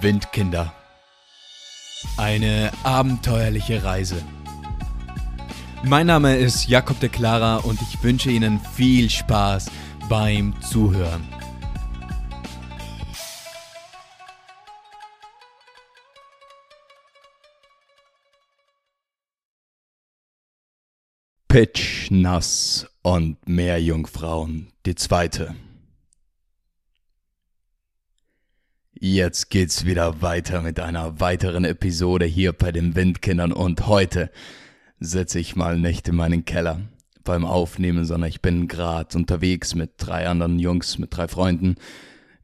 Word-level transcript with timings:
Windkinder. 0.00 0.72
Eine 2.16 2.70
abenteuerliche 2.84 3.82
Reise. 3.82 4.22
Mein 5.84 6.06
Name 6.06 6.36
ist 6.36 6.68
Jakob 6.68 7.00
de 7.00 7.08
Clara 7.08 7.56
und 7.56 7.80
ich 7.82 8.02
wünsche 8.02 8.30
Ihnen 8.30 8.60
viel 8.60 9.10
Spaß 9.10 9.70
beim 10.08 10.54
Zuhören. 10.60 11.22
Pitch 21.48 22.10
nass 22.10 22.86
und 23.02 23.36
Meerjungfrauen, 23.46 24.72
die 24.86 24.94
zweite. 24.94 25.54
Jetzt 29.04 29.50
geht's 29.50 29.84
wieder 29.84 30.22
weiter 30.22 30.62
mit 30.62 30.78
einer 30.78 31.18
weiteren 31.18 31.64
Episode 31.64 32.24
hier 32.24 32.52
bei 32.52 32.70
den 32.70 32.94
Windkindern 32.94 33.52
und 33.52 33.88
heute 33.88 34.30
sitze 35.00 35.40
ich 35.40 35.56
mal 35.56 35.76
nicht 35.76 36.06
in 36.06 36.14
meinen 36.14 36.44
Keller 36.44 36.82
beim 37.24 37.44
Aufnehmen, 37.44 38.04
sondern 38.04 38.30
ich 38.30 38.42
bin 38.42 38.68
gerade 38.68 39.18
unterwegs 39.18 39.74
mit 39.74 39.94
drei 39.96 40.28
anderen 40.28 40.60
Jungs, 40.60 40.98
mit 40.98 41.16
drei 41.16 41.26
Freunden. 41.26 41.74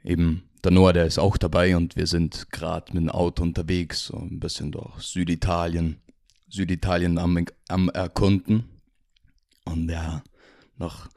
Eben 0.03 0.49
der 0.65 0.73
Noah, 0.73 0.93
der 0.93 1.07
ist 1.07 1.21
auch 1.21 1.37
dabei 1.37 1.77
und 1.77 1.95
wir 1.95 2.09
sind 2.09 2.51
gerade 2.51 2.93
mit 2.93 3.05
dem 3.05 3.11
Auto 3.11 3.45
unterwegs, 3.45 4.07
so 4.07 4.17
ein 4.17 4.41
bisschen 4.41 4.73
durch 4.73 4.99
Süditalien, 5.03 6.01
Süditalien 6.49 7.19
am, 7.19 7.39
am 7.69 7.89
Erkunden. 7.91 8.65
Und 9.65 9.89
ja, 9.89 10.25
noch 10.77 11.09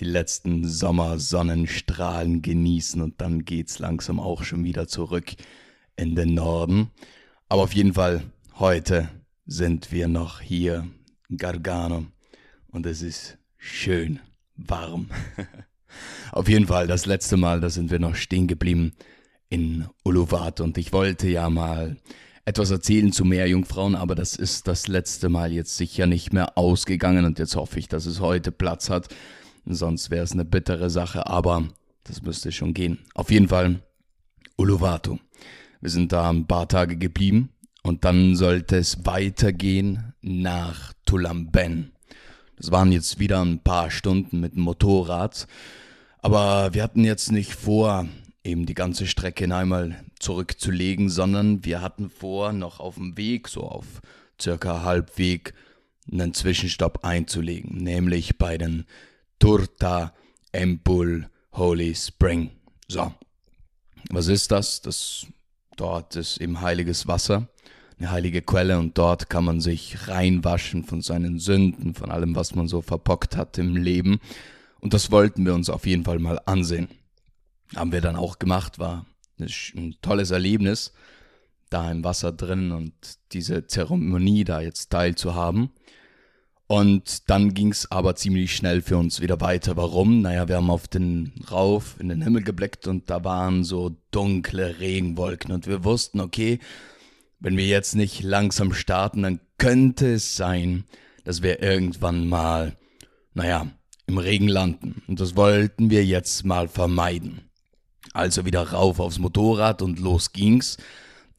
die 0.00 0.04
letzten 0.04 0.66
Sommersonnenstrahlen 0.66 2.42
genießen 2.42 3.00
und 3.00 3.20
dann 3.20 3.44
geht's 3.44 3.78
langsam 3.78 4.20
auch 4.20 4.44
schon 4.44 4.64
wieder 4.64 4.88
zurück 4.88 5.32
in 5.96 6.14
den 6.14 6.34
Norden. 6.34 6.90
Aber 7.48 7.62
auf 7.62 7.74
jeden 7.74 7.94
Fall, 7.94 8.22
heute 8.58 9.08
sind 9.46 9.92
wir 9.92 10.08
noch 10.08 10.40
hier 10.40 10.86
in 11.28 11.38
Gargano 11.38 12.06
und 12.68 12.86
es 12.86 13.02
ist 13.02 13.38
schön 13.56 14.20
warm. 14.56 15.08
auf 16.32 16.48
jeden 16.48 16.66
Fall, 16.66 16.86
das 16.86 17.06
letzte 17.06 17.36
Mal, 17.36 17.60
da 17.60 17.70
sind 17.70 17.90
wir 17.90 17.98
noch 17.98 18.16
stehen 18.16 18.46
geblieben 18.46 18.92
in 19.48 19.86
Uluwat 20.04 20.60
und 20.60 20.76
ich 20.76 20.92
wollte 20.92 21.28
ja 21.28 21.48
mal 21.48 21.96
etwas 22.44 22.70
erzählen 22.70 23.12
zu 23.12 23.24
Meerjungfrauen, 23.24 23.94
aber 23.94 24.14
das 24.14 24.36
ist 24.36 24.68
das 24.68 24.88
letzte 24.88 25.28
Mal 25.28 25.52
jetzt 25.52 25.76
sicher 25.76 26.06
nicht 26.06 26.32
mehr 26.32 26.56
ausgegangen 26.56 27.24
und 27.24 27.38
jetzt 27.38 27.56
hoffe 27.56 27.78
ich, 27.78 27.88
dass 27.88 28.06
es 28.06 28.20
heute 28.20 28.52
Platz 28.52 28.90
hat. 28.90 29.08
Sonst 29.66 30.10
wäre 30.10 30.24
es 30.24 30.32
eine 30.32 30.44
bittere 30.44 30.90
Sache, 30.90 31.26
aber 31.26 31.68
das 32.04 32.22
müsste 32.22 32.52
schon 32.52 32.72
gehen. 32.72 33.00
Auf 33.14 33.30
jeden 33.30 33.48
Fall 33.48 33.82
Uluwatu. 34.56 35.18
Wir 35.80 35.90
sind 35.90 36.12
da 36.12 36.30
ein 36.30 36.46
paar 36.46 36.68
Tage 36.68 36.96
geblieben 36.96 37.50
und 37.82 38.04
dann 38.04 38.36
sollte 38.36 38.76
es 38.76 39.04
weitergehen 39.04 40.14
nach 40.22 40.92
Tulamben. 41.04 41.92
Das 42.56 42.70
waren 42.70 42.92
jetzt 42.92 43.18
wieder 43.18 43.44
ein 43.44 43.58
paar 43.62 43.90
Stunden 43.90 44.40
mit 44.40 44.54
dem 44.54 44.62
Motorrad, 44.62 45.46
aber 46.20 46.72
wir 46.72 46.82
hatten 46.82 47.04
jetzt 47.04 47.30
nicht 47.30 47.52
vor, 47.52 48.08
eben 48.44 48.66
die 48.66 48.74
ganze 48.74 49.06
Strecke 49.06 49.44
in 49.44 49.52
einmal 49.52 49.96
zurückzulegen, 50.18 51.10
sondern 51.10 51.64
wir 51.64 51.82
hatten 51.82 52.08
vor, 52.08 52.52
noch 52.52 52.80
auf 52.80 52.94
dem 52.94 53.16
Weg, 53.16 53.48
so 53.48 53.62
auf 53.62 54.00
circa 54.40 54.82
Halbweg, 54.82 55.54
einen 56.10 56.32
Zwischenstopp 56.32 57.04
einzulegen, 57.04 57.76
nämlich 57.82 58.38
bei 58.38 58.56
den 58.56 58.86
Turta 59.38 60.14
Empul 60.52 61.28
Holy 61.52 61.94
Spring. 61.94 62.50
So, 62.88 63.12
was 64.10 64.28
ist 64.28 64.50
das? 64.50 64.80
Das 64.80 65.26
dort 65.76 66.16
ist 66.16 66.38
eben 66.38 66.60
heiliges 66.60 67.06
Wasser, 67.06 67.48
eine 67.98 68.10
heilige 68.10 68.42
Quelle 68.42 68.78
und 68.78 68.96
dort 68.98 69.30
kann 69.30 69.44
man 69.44 69.60
sich 69.60 70.08
reinwaschen 70.08 70.84
von 70.84 71.02
seinen 71.02 71.38
Sünden, 71.38 71.94
von 71.94 72.10
allem, 72.10 72.34
was 72.34 72.54
man 72.54 72.68
so 72.68 72.82
verpockt 72.82 73.36
hat 73.36 73.58
im 73.58 73.76
Leben. 73.76 74.20
Und 74.80 74.94
das 74.94 75.10
wollten 75.10 75.44
wir 75.44 75.54
uns 75.54 75.70
auf 75.70 75.86
jeden 75.86 76.04
Fall 76.04 76.18
mal 76.18 76.40
ansehen. 76.46 76.88
Haben 77.74 77.92
wir 77.92 78.00
dann 78.00 78.16
auch 78.16 78.38
gemacht, 78.38 78.78
war 78.78 79.06
ein 79.38 79.96
tolles 80.02 80.30
Erlebnis, 80.30 80.92
da 81.70 81.90
im 81.90 82.04
Wasser 82.04 82.32
drin 82.32 82.70
und 82.72 82.92
diese 83.32 83.66
Zeremonie 83.66 84.44
da 84.44 84.60
jetzt 84.60 84.90
teilzuhaben. 84.90 85.70
Und 86.68 87.30
dann 87.30 87.54
ging 87.54 87.70
es 87.70 87.90
aber 87.92 88.16
ziemlich 88.16 88.56
schnell 88.56 88.82
für 88.82 88.96
uns 88.96 89.20
wieder 89.20 89.40
weiter. 89.40 89.76
Warum? 89.76 90.20
Naja, 90.20 90.48
wir 90.48 90.56
haben 90.56 90.70
auf 90.70 90.88
den 90.88 91.32
Rauf 91.50 91.94
in 92.00 92.08
den 92.08 92.22
Himmel 92.22 92.42
geblickt 92.42 92.88
und 92.88 93.08
da 93.08 93.22
waren 93.22 93.62
so 93.62 93.96
dunkle 94.10 94.80
Regenwolken 94.80 95.52
und 95.52 95.68
wir 95.68 95.84
wussten, 95.84 96.20
okay, 96.20 96.58
wenn 97.38 97.56
wir 97.56 97.66
jetzt 97.66 97.94
nicht 97.94 98.22
langsam 98.22 98.72
starten, 98.72 99.22
dann 99.22 99.40
könnte 99.58 100.14
es 100.14 100.36
sein, 100.36 100.84
dass 101.24 101.42
wir 101.42 101.62
irgendwann 101.62 102.28
mal, 102.28 102.76
naja, 103.34 103.68
im 104.06 104.18
Regen 104.18 104.48
landen. 104.48 105.02
Und 105.06 105.20
das 105.20 105.36
wollten 105.36 105.90
wir 105.90 106.04
jetzt 106.04 106.44
mal 106.44 106.68
vermeiden. 106.68 107.42
Also 108.12 108.44
wieder 108.44 108.72
rauf 108.72 108.98
aufs 108.98 109.18
Motorrad 109.18 109.82
und 109.82 110.00
los 110.00 110.32
ging's. 110.32 110.78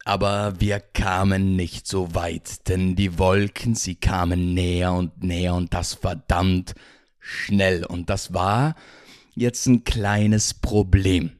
Aber 0.07 0.61
wir 0.61 0.79
kamen 0.79 1.57
nicht 1.57 1.85
so 1.85 2.15
weit, 2.15 2.69
denn 2.69 2.95
die 2.95 3.19
Wolken, 3.19 3.75
sie 3.75 3.95
kamen 3.95 4.53
näher 4.53 4.93
und 4.93 5.21
näher 5.21 5.53
und 5.53 5.73
das 5.73 5.95
verdammt 5.95 6.75
schnell. 7.19 7.83
Und 7.83 8.09
das 8.09 8.33
war 8.33 8.75
jetzt 9.35 9.65
ein 9.65 9.83
kleines 9.83 10.53
Problem. 10.53 11.31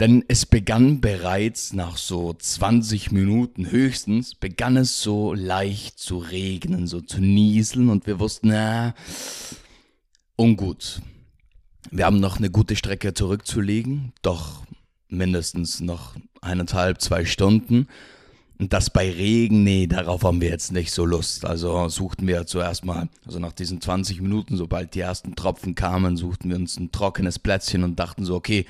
Denn 0.00 0.22
es 0.28 0.44
begann 0.44 1.00
bereits 1.00 1.72
nach 1.72 1.96
so 1.96 2.34
20 2.34 3.10
Minuten 3.10 3.70
höchstens, 3.70 4.34
begann 4.34 4.76
es 4.76 5.00
so 5.00 5.32
leicht 5.32 5.98
zu 5.98 6.18
regnen, 6.18 6.86
so 6.86 7.00
zu 7.00 7.22
nieseln 7.22 7.88
und 7.88 8.06
wir 8.06 8.18
wussten, 8.18 8.48
na, 8.48 8.94
ungut. 10.36 11.00
Wir 11.90 12.04
haben 12.04 12.20
noch 12.20 12.36
eine 12.36 12.50
gute 12.50 12.76
Strecke 12.76 13.14
zurückzulegen, 13.14 14.12
doch 14.20 14.62
mindestens 15.08 15.80
noch 15.80 16.16
eineinhalb, 16.42 17.00
zwei 17.00 17.24
Stunden. 17.24 17.88
Und 18.58 18.72
das 18.72 18.90
bei 18.90 19.10
Regen, 19.10 19.64
nee, 19.64 19.86
darauf 19.86 20.22
haben 20.22 20.40
wir 20.40 20.50
jetzt 20.50 20.70
nicht 20.70 20.92
so 20.92 21.04
Lust. 21.04 21.44
Also 21.44 21.88
suchten 21.88 22.26
wir 22.26 22.46
zuerst 22.46 22.84
mal, 22.84 23.08
also 23.26 23.38
nach 23.38 23.52
diesen 23.52 23.80
20 23.80 24.20
Minuten, 24.20 24.56
sobald 24.56 24.94
die 24.94 25.00
ersten 25.00 25.34
Tropfen 25.34 25.74
kamen, 25.74 26.16
suchten 26.16 26.50
wir 26.50 26.56
uns 26.56 26.78
ein 26.78 26.92
trockenes 26.92 27.38
Plätzchen 27.38 27.82
und 27.82 27.98
dachten 27.98 28.24
so, 28.24 28.36
okay, 28.36 28.66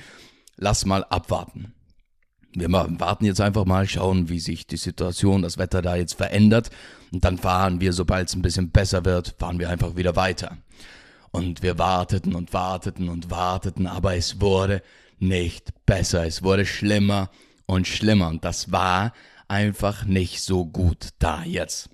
lass 0.57 0.85
mal 0.85 1.03
abwarten. 1.03 1.73
Wir 2.55 2.71
warten 2.71 3.25
jetzt 3.25 3.41
einfach 3.41 3.65
mal, 3.65 3.87
schauen, 3.87 4.29
wie 4.29 4.39
sich 4.39 4.67
die 4.67 4.77
Situation, 4.77 5.41
das 5.41 5.57
Wetter 5.57 5.81
da 5.81 5.95
jetzt 5.95 6.13
verändert. 6.13 6.69
Und 7.11 7.23
dann 7.23 7.37
fahren 7.37 7.81
wir, 7.81 7.93
sobald 7.93 8.29
es 8.29 8.35
ein 8.35 8.43
bisschen 8.43 8.69
besser 8.69 9.05
wird, 9.05 9.35
fahren 9.39 9.59
wir 9.59 9.69
einfach 9.69 9.95
wieder 9.95 10.15
weiter. 10.15 10.57
Und 11.31 11.63
wir 11.63 11.79
warteten 11.79 12.35
und 12.35 12.53
warteten 12.53 13.09
und 13.09 13.31
warteten, 13.31 13.87
aber 13.87 14.15
es 14.15 14.39
wurde 14.39 14.83
nicht 15.19 15.73
besser. 15.85 16.25
Es 16.25 16.43
wurde 16.43 16.65
schlimmer 16.65 17.29
und 17.65 17.87
schlimmer. 17.87 18.27
Und 18.27 18.45
das 18.45 18.71
war 18.71 19.13
einfach 19.47 20.05
nicht 20.05 20.41
so 20.41 20.65
gut 20.65 21.09
da 21.19 21.43
jetzt. 21.43 21.89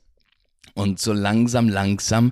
Und 0.74 1.00
so 1.00 1.13
langsam, 1.13 1.68
langsam, 1.68 2.31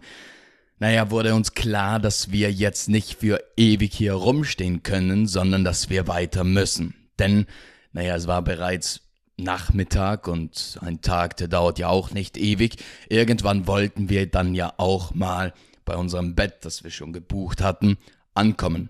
naja, 0.79 1.09
wurde 1.09 1.33
uns 1.33 1.53
klar, 1.53 1.99
dass 1.99 2.31
wir 2.31 2.51
jetzt 2.51 2.87
nicht 2.87 3.19
für 3.19 3.43
ewig 3.57 3.93
hier 3.93 4.13
rumstehen 4.13 4.83
können, 4.83 5.27
sondern 5.27 5.63
dass 5.63 5.89
wir 5.89 6.07
weiter 6.07 6.43
müssen. 6.43 6.93
Denn, 7.17 7.47
naja, 7.93 8.15
es 8.15 8.27
war 8.27 8.43
bereits 8.43 9.01
Nachmittag 9.37 10.27
und 10.27 10.77
ein 10.81 11.01
Tag, 11.01 11.37
der 11.37 11.47
dauert 11.47 11.79
ja 11.79 11.89
auch 11.89 12.11
nicht 12.11 12.37
ewig. 12.37 12.77
Irgendwann 13.09 13.67
wollten 13.67 14.09
wir 14.09 14.27
dann 14.29 14.55
ja 14.55 14.73
auch 14.77 15.13
mal 15.13 15.53
bei 15.85 15.95
unserem 15.95 16.35
Bett, 16.35 16.57
das 16.61 16.83
wir 16.83 16.91
schon 16.91 17.13
gebucht 17.13 17.61
hatten, 17.61 17.97
ankommen. 18.33 18.89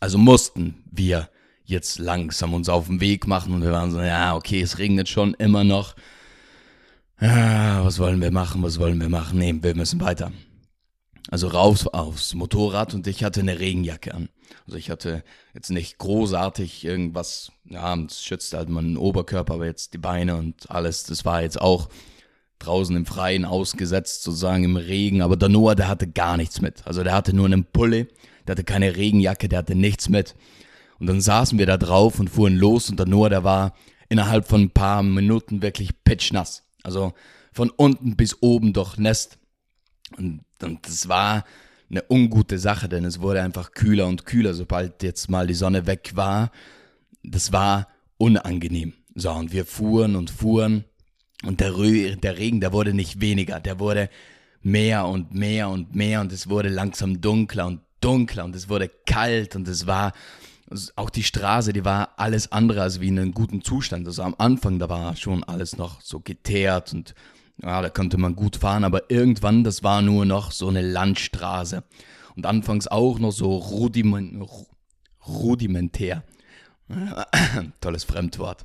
Also 0.00 0.18
mussten 0.18 0.84
wir 0.90 1.28
jetzt 1.68 1.98
langsam 1.98 2.54
uns 2.54 2.68
auf 2.68 2.86
den 2.86 3.00
Weg 3.00 3.26
machen 3.26 3.52
und 3.52 3.62
wir 3.62 3.72
waren 3.72 3.90
so, 3.90 4.00
ja, 4.00 4.34
okay, 4.34 4.60
es 4.62 4.78
regnet 4.78 5.08
schon 5.08 5.34
immer 5.34 5.64
noch. 5.64 5.94
Ja, 7.20 7.84
was 7.84 7.98
wollen 7.98 8.22
wir 8.22 8.30
machen, 8.30 8.62
was 8.62 8.78
wollen 8.78 9.00
wir 9.00 9.10
machen? 9.10 9.38
Nee, 9.38 9.54
wir 9.60 9.74
müssen 9.74 10.00
weiter. 10.00 10.32
Also 11.30 11.48
raus 11.48 11.86
aufs 11.86 12.32
Motorrad 12.32 12.94
und 12.94 13.06
ich 13.06 13.22
hatte 13.22 13.40
eine 13.40 13.58
Regenjacke 13.60 14.14
an. 14.14 14.30
Also 14.66 14.78
ich 14.78 14.88
hatte 14.88 15.22
jetzt 15.52 15.68
nicht 15.68 15.98
großartig 15.98 16.86
irgendwas, 16.86 17.52
ja, 17.64 17.94
es 17.96 18.22
schützt 18.22 18.54
halt 18.54 18.70
meinen 18.70 18.96
Oberkörper, 18.96 19.54
aber 19.54 19.66
jetzt 19.66 19.92
die 19.92 19.98
Beine 19.98 20.36
und 20.36 20.70
alles, 20.70 21.04
das 21.04 21.26
war 21.26 21.42
jetzt 21.42 21.60
auch 21.60 21.90
draußen 22.60 22.96
im 22.96 23.04
Freien 23.04 23.44
ausgesetzt, 23.44 24.22
sozusagen 24.22 24.64
im 24.64 24.76
Regen. 24.76 25.20
Aber 25.20 25.36
der 25.36 25.50
Noah, 25.50 25.74
der 25.74 25.88
hatte 25.88 26.08
gar 26.08 26.38
nichts 26.38 26.62
mit. 26.62 26.86
Also 26.86 27.04
der 27.04 27.12
hatte 27.12 27.34
nur 27.34 27.44
einen 27.44 27.66
Pulle, 27.66 28.08
der 28.46 28.52
hatte 28.52 28.64
keine 28.64 28.96
Regenjacke, 28.96 29.50
der 29.50 29.58
hatte 29.58 29.74
nichts 29.74 30.08
mit. 30.08 30.34
Und 30.98 31.06
dann 31.06 31.20
saßen 31.20 31.58
wir 31.58 31.66
da 31.66 31.76
drauf 31.76 32.18
und 32.18 32.28
fuhren 32.28 32.56
los 32.56 32.90
und 32.90 32.98
der 32.98 33.06
Noah, 33.06 33.30
der 33.30 33.44
war 33.44 33.74
innerhalb 34.08 34.48
von 34.48 34.62
ein 34.62 34.70
paar 34.70 35.02
Minuten 35.02 35.62
wirklich 35.62 36.02
pitchnass. 36.04 36.64
Also 36.82 37.12
von 37.52 37.70
unten 37.70 38.16
bis 38.16 38.42
oben 38.42 38.72
durchnässt. 38.72 39.38
Und, 40.16 40.44
und 40.62 40.86
das 40.86 41.08
war 41.08 41.44
eine 41.90 42.04
ungute 42.08 42.58
Sache, 42.58 42.88
denn 42.88 43.04
es 43.04 43.20
wurde 43.20 43.42
einfach 43.42 43.72
kühler 43.72 44.06
und 44.06 44.26
kühler, 44.26 44.54
sobald 44.54 45.02
jetzt 45.02 45.30
mal 45.30 45.46
die 45.46 45.54
Sonne 45.54 45.86
weg 45.86 46.12
war. 46.14 46.50
Das 47.22 47.52
war 47.52 47.88
unangenehm. 48.16 48.94
So, 49.14 49.32
und 49.32 49.52
wir 49.52 49.64
fuhren 49.64 50.16
und 50.16 50.30
fuhren 50.30 50.84
und 51.44 51.60
der, 51.60 51.76
Rö 51.76 52.16
der 52.16 52.38
Regen, 52.38 52.60
der 52.60 52.72
wurde 52.72 52.94
nicht 52.94 53.20
weniger, 53.20 53.60
der 53.60 53.78
wurde 53.78 54.10
mehr 54.60 55.06
und 55.06 55.34
mehr 55.34 55.68
und 55.68 55.94
mehr 55.94 56.20
und 56.20 56.32
es 56.32 56.48
wurde 56.48 56.68
langsam 56.68 57.20
dunkler 57.20 57.66
und 57.66 57.80
dunkler 58.00 58.44
und 58.44 58.54
es 58.54 58.68
wurde 58.68 58.90
kalt 59.06 59.56
und 59.56 59.66
es 59.68 59.86
war 59.86 60.12
auch 60.96 61.10
die 61.10 61.22
Straße, 61.22 61.72
die 61.72 61.84
war 61.84 62.10
alles 62.16 62.52
andere 62.52 62.82
als 62.82 63.00
wie 63.00 63.08
in 63.08 63.18
einem 63.18 63.32
guten 63.32 63.62
Zustand. 63.62 64.06
Also 64.06 64.22
am 64.22 64.34
Anfang, 64.38 64.78
da 64.78 64.88
war 64.88 65.16
schon 65.16 65.44
alles 65.44 65.76
noch 65.76 66.00
so 66.00 66.20
geteert 66.20 66.92
und 66.92 67.14
ja, 67.62 67.82
da 67.82 67.90
konnte 67.90 68.18
man 68.18 68.36
gut 68.36 68.56
fahren, 68.56 68.84
aber 68.84 69.10
irgendwann, 69.10 69.64
das 69.64 69.82
war 69.82 70.02
nur 70.02 70.24
noch 70.24 70.52
so 70.52 70.68
eine 70.68 70.82
Landstraße. 70.82 71.82
Und 72.36 72.46
anfangs 72.46 72.86
auch 72.86 73.18
noch 73.18 73.32
so 73.32 73.56
rudiment, 73.56 74.48
rudimentär. 75.26 76.22
Tolles 77.80 78.04
Fremdwort. 78.04 78.64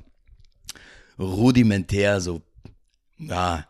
Rudimentär, 1.18 2.20
so, 2.20 2.42
ja, 3.18 3.66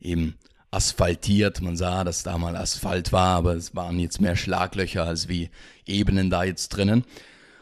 eben 0.00 0.36
asphaltiert. 0.70 1.60
Man 1.60 1.76
sah, 1.76 2.04
dass 2.04 2.22
da 2.22 2.38
mal 2.38 2.56
Asphalt 2.56 3.12
war, 3.12 3.36
aber 3.36 3.54
es 3.54 3.74
waren 3.74 3.98
jetzt 3.98 4.20
mehr 4.20 4.36
Schlaglöcher 4.36 5.04
als 5.04 5.28
wie 5.28 5.50
Ebenen 5.84 6.30
da 6.30 6.44
jetzt 6.44 6.68
drinnen. 6.68 7.04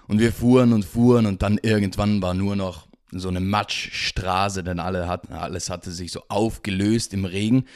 Und 0.08 0.18
wir 0.18 0.32
fuhren 0.32 0.72
und 0.72 0.84
fuhren 0.84 1.26
und 1.26 1.42
dann 1.42 1.58
irgendwann 1.58 2.20
war 2.22 2.34
nur 2.34 2.56
noch 2.56 2.88
so 3.12 3.28
eine 3.28 3.40
Matschstraße, 3.40 4.64
denn 4.64 4.80
alle 4.80 5.06
hatten, 5.06 5.32
alles 5.32 5.70
hatte 5.70 5.92
sich 5.92 6.12
so 6.12 6.22
aufgelöst 6.28 7.14
im 7.14 7.24
Regen. 7.24 7.66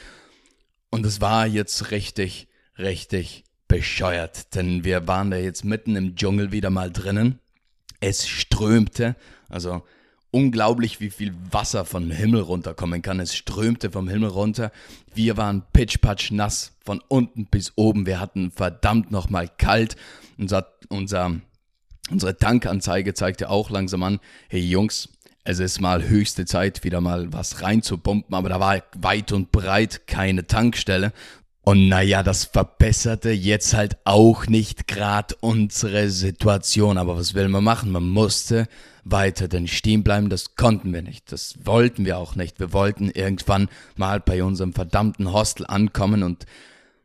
Und 0.89 1.05
es 1.05 1.21
war 1.21 1.47
jetzt 1.47 1.91
richtig, 1.91 2.47
richtig 2.77 3.43
bescheuert, 3.67 4.53
denn 4.55 4.83
wir 4.83 5.07
waren 5.07 5.31
da 5.31 5.37
jetzt 5.37 5.63
mitten 5.63 5.95
im 5.95 6.15
Dschungel 6.15 6.51
wieder 6.51 6.69
mal 6.69 6.91
drinnen. 6.91 7.39
Es 7.99 8.27
strömte, 8.27 9.15
also 9.49 9.83
unglaublich, 10.29 10.99
wie 10.99 11.11
viel 11.11 11.33
Wasser 11.51 11.85
vom 11.85 12.09
Himmel 12.11 12.41
runterkommen 12.41 13.01
kann. 13.01 13.19
Es 13.19 13.35
strömte 13.35 13.91
vom 13.91 14.09
Himmel 14.09 14.29
runter. 14.29 14.71
Wir 15.13 15.37
waren 15.37 15.63
pitchpatsch 15.73 16.31
nass 16.31 16.73
von 16.83 17.01
unten 17.07 17.45
bis 17.45 17.73
oben. 17.75 18.05
Wir 18.05 18.19
hatten 18.19 18.51
verdammt 18.51 19.11
nochmal 19.11 19.47
kalt. 19.47 19.95
Unser, 20.37 20.67
unser, 20.89 21.39
unsere 22.13 22.37
Tankanzeige 22.37 23.13
zeigte 23.13 23.49
auch 23.49 23.69
langsam 23.69 24.03
an, 24.03 24.19
hey 24.47 24.61
Jungs, 24.61 25.09
es 25.43 25.59
ist 25.59 25.81
mal 25.81 26.07
höchste 26.07 26.45
Zeit, 26.45 26.83
wieder 26.85 27.01
mal 27.01 27.33
was 27.33 27.61
reinzubomben, 27.61 28.33
aber 28.33 28.47
da 28.47 28.59
war 28.59 28.81
weit 28.95 29.31
und 29.33 29.51
breit 29.51 30.07
keine 30.07 30.47
Tankstelle. 30.47 31.11
Und 31.65 31.87
naja, 31.87 32.23
das 32.23 32.45
verbesserte 32.45 33.31
jetzt 33.31 33.73
halt 33.73 33.97
auch 34.03 34.47
nicht 34.47 34.87
gerade 34.87 35.35
unsere 35.39 36.09
Situation. 36.09 36.97
Aber 36.97 37.15
was 37.17 37.35
will 37.35 37.47
man 37.47 37.63
machen? 37.63 37.91
Man 37.91 38.09
musste 38.09 38.67
weiter 39.05 39.47
denn 39.47 39.67
stehen 39.67 40.03
bleiben. 40.03 40.29
Das 40.29 40.55
konnten 40.55 40.93
wir 40.93 41.01
nicht. 41.01 41.31
Das 41.31 41.55
wollten 41.63 42.05
wir 42.05 42.17
auch 42.17 42.35
nicht. 42.35 42.59
Wir 42.59 42.73
wollten 42.73 43.09
irgendwann 43.09 43.69
mal 43.95 44.19
bei 44.19 44.43
unserem 44.43 44.73
verdammten 44.73 45.31
Hostel 45.31 45.65
ankommen 45.65 46.23
und 46.23 46.45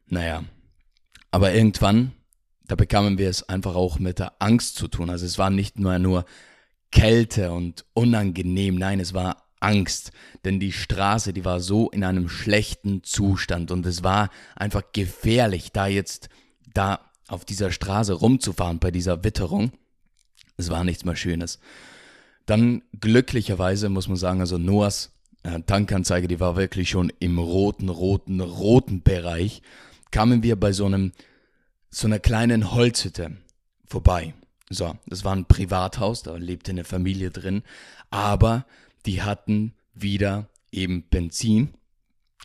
naja. 0.08 0.42
Aber 1.30 1.52
irgendwann, 1.52 2.12
da 2.68 2.76
bekamen 2.76 3.18
wir 3.18 3.28
es 3.28 3.48
einfach 3.48 3.74
auch 3.74 3.98
mit 3.98 4.20
der 4.20 4.34
Angst 4.38 4.76
zu 4.76 4.86
tun. 4.88 5.10
Also 5.10 5.26
es 5.26 5.38
war 5.38 5.50
nicht 5.50 5.78
nur 5.78 5.98
nur 5.98 6.24
Kälte 6.92 7.52
und 7.52 7.84
unangenehm. 7.94 8.76
Nein, 8.76 9.00
es 9.00 9.12
war 9.12 9.48
Angst, 9.60 10.12
denn 10.44 10.60
die 10.60 10.72
Straße, 10.72 11.32
die 11.32 11.44
war 11.44 11.60
so 11.60 11.90
in 11.90 12.04
einem 12.04 12.28
schlechten 12.28 13.02
Zustand 13.02 13.70
und 13.70 13.84
es 13.86 14.04
war 14.04 14.30
einfach 14.54 14.82
gefährlich, 14.92 15.72
da 15.72 15.88
jetzt 15.88 16.28
da 16.72 17.00
auf 17.26 17.44
dieser 17.44 17.72
Straße 17.72 18.12
rumzufahren 18.12 18.78
bei 18.78 18.90
dieser 18.90 19.24
Witterung. 19.24 19.72
Es 20.56 20.70
war 20.70 20.84
nichts 20.84 21.04
mehr 21.04 21.16
Schönes. 21.16 21.58
Dann 22.46 22.82
glücklicherweise 22.98 23.88
muss 23.88 24.08
man 24.08 24.16
sagen, 24.16 24.40
also 24.40 24.56
Noahs 24.58 25.12
äh, 25.42 25.60
Tankanzeige, 25.60 26.28
die 26.28 26.40
war 26.40 26.56
wirklich 26.56 26.90
schon 26.90 27.12
im 27.18 27.38
roten, 27.38 27.88
roten, 27.88 28.40
roten 28.40 29.02
Bereich. 29.02 29.62
Kamen 30.10 30.42
wir 30.42 30.56
bei 30.56 30.72
so 30.72 30.86
einem, 30.86 31.12
so 31.98 32.06
einer 32.06 32.20
kleinen 32.20 32.70
Holzhütte 32.72 33.32
vorbei. 33.84 34.32
So, 34.70 34.96
das 35.06 35.24
war 35.24 35.34
ein 35.34 35.46
Privathaus, 35.46 36.22
da 36.22 36.36
lebte 36.36 36.70
eine 36.70 36.84
Familie 36.84 37.30
drin, 37.30 37.62
aber 38.10 38.66
die 39.04 39.22
hatten 39.22 39.72
wieder 39.94 40.48
eben 40.70 41.02
Benzin 41.08 41.74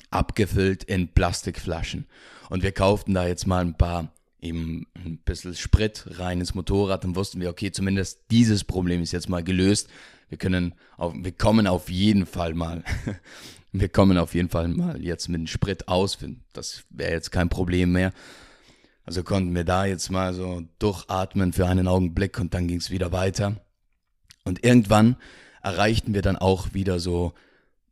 abgefüllt 0.10 0.84
in 0.86 1.10
Plastikflaschen. 1.10 2.08
Und 2.50 2.64
wir 2.64 2.72
kauften 2.72 3.14
da 3.14 3.28
jetzt 3.28 3.46
mal 3.46 3.64
ein 3.64 3.78
paar 3.78 4.12
eben 4.42 4.88
ein 4.96 5.20
bisschen 5.20 5.54
Sprit 5.54 6.04
rein 6.18 6.40
ins 6.40 6.56
Motorrad 6.56 7.06
und 7.06 7.16
wussten 7.16 7.40
wir, 7.40 7.52
okay, 7.52 7.72
zumindest 7.72 8.22
dieses 8.32 8.64
Problem 8.64 9.04
ist 9.04 9.12
jetzt 9.12 9.30
mal 9.30 9.44
gelöst. 9.44 9.88
Wir 10.30 10.40
können 10.40 10.74
auf, 10.98 11.14
wir 11.16 11.32
kommen 11.32 11.68
auf 11.68 11.92
jeden 11.92 12.26
Fall 12.26 12.56
mal, 12.56 12.84
wir 13.72 13.90
kommen 13.90 14.18
auf 14.18 14.34
jeden 14.34 14.50
Fall 14.50 14.68
mal 14.70 15.00
jetzt 15.00 15.30
mit 15.30 15.42
dem 15.42 15.48
Sprit 15.48 15.88
aus. 15.88 16.18
Das 16.54 16.86
wäre 16.90 17.12
jetzt 17.12 17.32
kein 17.32 17.50
Problem 17.50 17.92
mehr. 17.92 18.14
Also 19.06 19.24
konnten 19.24 19.54
wir 19.54 19.66
da 19.66 19.86
jetzt 19.86 20.12
mal 20.12 20.34
so 20.34 20.64
durchatmen 20.80 21.54
für 21.54 21.68
einen 21.68 21.88
Augenblick 21.88 22.40
und 22.40 22.54
dann 22.54 22.68
ging 22.68 22.78
es 22.78 22.90
wieder 22.90 23.12
weiter. 23.12 23.58
Und 24.46 24.64
irgendwann 24.64 25.18
erreichten 25.62 26.14
wir 26.14 26.22
dann 26.22 26.38
auch 26.38 26.74
wieder 26.74 27.00
so 27.00 27.34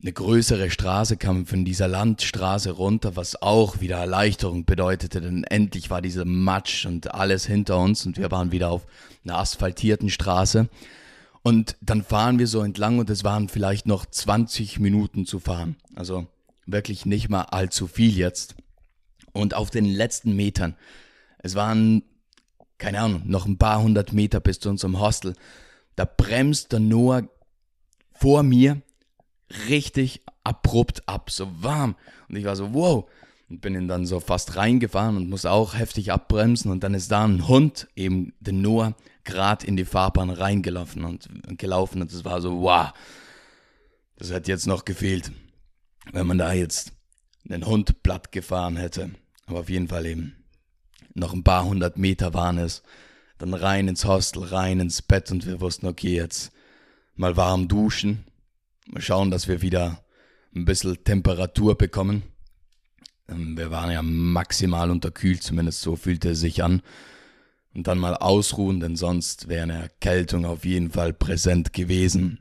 eine 0.01 0.13
größere 0.13 0.71
Straße, 0.71 1.17
kamen 1.17 1.45
von 1.45 1.63
dieser 1.63 1.87
Landstraße 1.87 2.71
runter, 2.71 3.15
was 3.15 3.41
auch 3.41 3.81
wieder 3.81 3.97
Erleichterung 3.97 4.65
bedeutete, 4.65 5.21
denn 5.21 5.43
endlich 5.43 5.89
war 5.89 6.01
dieser 6.01 6.25
Matsch 6.25 6.85
und 6.85 7.13
alles 7.13 7.45
hinter 7.45 7.77
uns 7.77 8.05
und 8.05 8.17
wir 8.17 8.31
waren 8.31 8.51
wieder 8.51 8.71
auf 8.71 8.87
einer 9.23 9.37
asphaltierten 9.37 10.09
Straße. 10.09 10.69
Und 11.43 11.75
dann 11.81 12.03
fahren 12.03 12.39
wir 12.39 12.47
so 12.47 12.61
entlang 12.61 12.99
und 12.99 13.09
es 13.09 13.23
waren 13.23 13.47
vielleicht 13.47 13.85
noch 13.85 14.05
20 14.05 14.79
Minuten 14.79 15.25
zu 15.25 15.39
fahren. 15.39 15.75
Also 15.95 16.27
wirklich 16.65 17.05
nicht 17.05 17.29
mal 17.29 17.43
allzu 17.43 17.87
viel 17.87 18.15
jetzt. 18.17 18.55
Und 19.33 19.53
auf 19.53 19.69
den 19.69 19.85
letzten 19.85 20.35
Metern 20.35 20.75
es 21.43 21.55
waren, 21.55 22.03
keine 22.77 22.99
Ahnung, 23.01 23.23
noch 23.25 23.45
ein 23.45 23.57
paar 23.57 23.81
hundert 23.81 24.13
Meter 24.13 24.39
bis 24.39 24.59
zu 24.59 24.69
unserem 24.69 24.99
Hostel. 24.99 25.35
Da 25.95 26.05
bremst 26.05 26.71
der 26.71 26.79
Noah 26.79 27.23
vor 28.13 28.43
mir 28.43 28.81
richtig 29.67 30.21
abrupt 30.43 31.07
ab, 31.07 31.31
so 31.31 31.49
warm. 31.63 31.95
Und 32.29 32.35
ich 32.35 32.45
war 32.45 32.55
so, 32.55 32.73
wow. 32.73 33.09
Und 33.49 33.61
bin 33.61 33.75
ihn 33.75 33.87
dann 33.87 34.05
so 34.05 34.19
fast 34.19 34.55
reingefahren 34.55 35.17
und 35.17 35.29
muss 35.29 35.45
auch 35.45 35.75
heftig 35.75 36.11
abbremsen. 36.11 36.71
Und 36.71 36.83
dann 36.83 36.93
ist 36.93 37.11
da 37.11 37.25
ein 37.25 37.47
Hund, 37.47 37.87
eben 37.95 38.33
der 38.39 38.53
Noah, 38.53 38.95
gerade 39.23 39.65
in 39.65 39.75
die 39.75 39.85
Fahrbahn 39.85 40.29
reingelaufen 40.29 41.03
und 41.03 41.27
gelaufen. 41.57 42.01
Und 42.01 42.13
das 42.13 42.23
war 42.23 42.39
so, 42.41 42.61
wow. 42.61 42.93
Das 44.15 44.31
hat 44.31 44.47
jetzt 44.47 44.67
noch 44.67 44.85
gefehlt, 44.85 45.31
wenn 46.11 46.27
man 46.27 46.37
da 46.37 46.53
jetzt 46.53 46.93
den 47.43 47.65
Hund 47.65 48.03
platt 48.03 48.31
gefahren 48.31 48.77
hätte. 48.77 49.11
Aber 49.45 49.61
auf 49.61 49.69
jeden 49.69 49.87
Fall 49.87 50.05
eben 50.05 50.35
noch 51.13 51.33
ein 51.33 51.43
paar 51.43 51.65
hundert 51.65 51.97
Meter 51.97 52.33
waren 52.33 52.57
es. 52.57 52.83
Dann 53.37 53.53
rein 53.53 53.87
ins 53.87 54.05
Hostel, 54.05 54.43
rein 54.43 54.79
ins 54.79 55.01
Bett 55.01 55.31
und 55.31 55.45
wir 55.45 55.61
wussten, 55.61 55.87
okay, 55.87 56.15
jetzt 56.15 56.51
mal 57.15 57.37
warm 57.37 57.67
duschen. 57.67 58.25
Mal 58.87 59.01
schauen, 59.01 59.31
dass 59.31 59.47
wir 59.47 59.61
wieder 59.61 60.03
ein 60.55 60.65
bisschen 60.65 61.03
Temperatur 61.03 61.77
bekommen. 61.77 62.23
Ähm, 63.27 63.57
wir 63.57 63.71
waren 63.71 63.91
ja 63.91 64.01
maximal 64.01 64.91
unterkühlt, 64.91 65.41
zumindest 65.43 65.81
so 65.81 65.95
fühlte 65.95 66.31
es 66.31 66.39
sich 66.39 66.63
an. 66.63 66.81
Und 67.73 67.87
dann 67.87 67.99
mal 67.99 68.15
ausruhen, 68.15 68.81
denn 68.81 68.97
sonst 68.97 69.47
wäre 69.47 69.63
eine 69.63 69.81
Erkältung 69.81 70.45
auf 70.45 70.65
jeden 70.65 70.91
Fall 70.91 71.13
präsent 71.13 71.73
gewesen. 71.73 72.39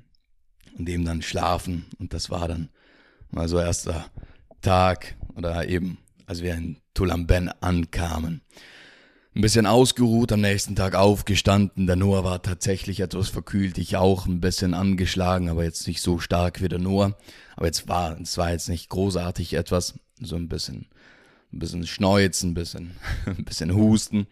Und 0.76 0.88
eben 0.88 1.04
dann 1.04 1.23
schlafen. 1.23 1.87
Und 1.99 2.14
das 2.14 2.30
war 2.30 2.49
dann 2.49 2.69
mal 3.30 3.49
so 3.49 3.59
erster 3.59 4.11
Tag 4.60 5.16
oder 5.36 5.66
eben, 5.68 5.98
als 6.26 6.42
wir 6.42 6.54
in 6.54 6.78
Tulamben 6.94 7.48
ankamen. 7.60 8.42
Ein 9.34 9.42
bisschen 9.42 9.66
ausgeruht, 9.66 10.32
am 10.32 10.40
nächsten 10.40 10.74
Tag 10.74 10.96
aufgestanden. 10.96 11.86
Der 11.86 11.96
Noah 11.96 12.24
war 12.24 12.42
tatsächlich 12.42 13.00
etwas 13.00 13.28
verkühlt, 13.28 13.78
ich 13.78 13.96
auch 13.96 14.26
ein 14.26 14.40
bisschen 14.40 14.74
angeschlagen, 14.74 15.48
aber 15.48 15.62
jetzt 15.62 15.86
nicht 15.86 16.02
so 16.02 16.18
stark 16.18 16.60
wie 16.60 16.68
der 16.68 16.80
Noah. 16.80 17.16
Aber 17.56 17.66
jetzt 17.66 17.88
war, 17.88 18.20
es 18.20 18.36
war 18.38 18.50
jetzt 18.50 18.68
nicht 18.68 18.88
großartig 18.88 19.54
etwas, 19.54 19.94
so 20.20 20.34
ein 20.34 20.48
bisschen, 20.48 20.88
ein 21.52 21.60
bisschen 21.60 21.86
Schneuzen, 21.86 22.50
ein 22.50 22.54
bisschen, 22.54 22.96
ein 23.26 23.44
bisschen 23.44 23.74
Husten, 23.74 24.26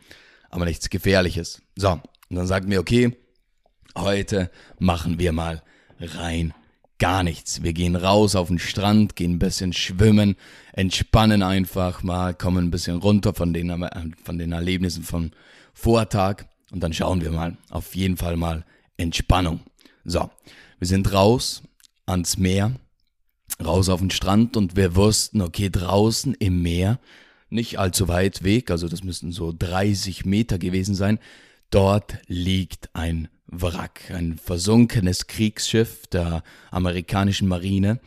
aber 0.50 0.64
nichts 0.64 0.90
Gefährliches. 0.90 1.62
So, 1.76 1.92
und 1.92 2.36
dann 2.36 2.48
sagt 2.48 2.66
mir, 2.66 2.80
okay, 2.80 3.16
heute 3.96 4.50
machen 4.78 5.18
wir 5.20 5.32
mal 5.32 5.62
rein 6.00 6.54
gar 6.98 7.22
nichts. 7.22 7.62
Wir 7.62 7.72
gehen 7.72 7.96
raus 7.96 8.34
auf 8.36 8.48
den 8.48 8.58
Strand, 8.58 9.16
gehen 9.16 9.34
ein 9.34 9.38
bisschen 9.38 9.72
schwimmen, 9.72 10.36
entspannen 10.72 11.42
einfach 11.42 12.02
mal, 12.02 12.34
kommen 12.34 12.66
ein 12.66 12.70
bisschen 12.70 12.98
runter 12.98 13.34
von 13.34 13.52
den, 13.52 13.86
von 14.24 14.38
den 14.38 14.52
Erlebnissen 14.52 15.02
vom 15.02 15.30
Vortag 15.72 16.46
und 16.70 16.82
dann 16.82 16.92
schauen 16.92 17.20
wir 17.20 17.30
mal. 17.30 17.56
Auf 17.70 17.94
jeden 17.94 18.16
Fall 18.16 18.36
mal 18.36 18.64
Entspannung. 18.96 19.60
So, 20.04 20.30
wir 20.78 20.88
sind 20.88 21.12
raus 21.12 21.62
ans 22.06 22.36
Meer, 22.36 22.72
raus 23.64 23.88
auf 23.88 24.00
den 24.00 24.10
Strand 24.10 24.56
und 24.56 24.76
wir 24.76 24.96
wussten, 24.96 25.40
okay, 25.40 25.70
draußen 25.70 26.34
im 26.34 26.62
Meer, 26.62 26.98
nicht 27.50 27.78
allzu 27.78 28.08
weit 28.08 28.42
weg, 28.42 28.70
also 28.70 28.88
das 28.88 29.04
müssten 29.04 29.32
so 29.32 29.54
30 29.56 30.24
Meter 30.24 30.58
gewesen 30.58 30.94
sein, 30.94 31.18
dort 31.70 32.18
liegt 32.26 32.94
ein 32.94 33.28
Wrack, 33.48 34.10
ein 34.10 34.38
versunkenes 34.38 35.26
Kriegsschiff 35.26 36.06
der 36.06 36.42
amerikanischen 36.70 37.48
Marine. 37.48 38.00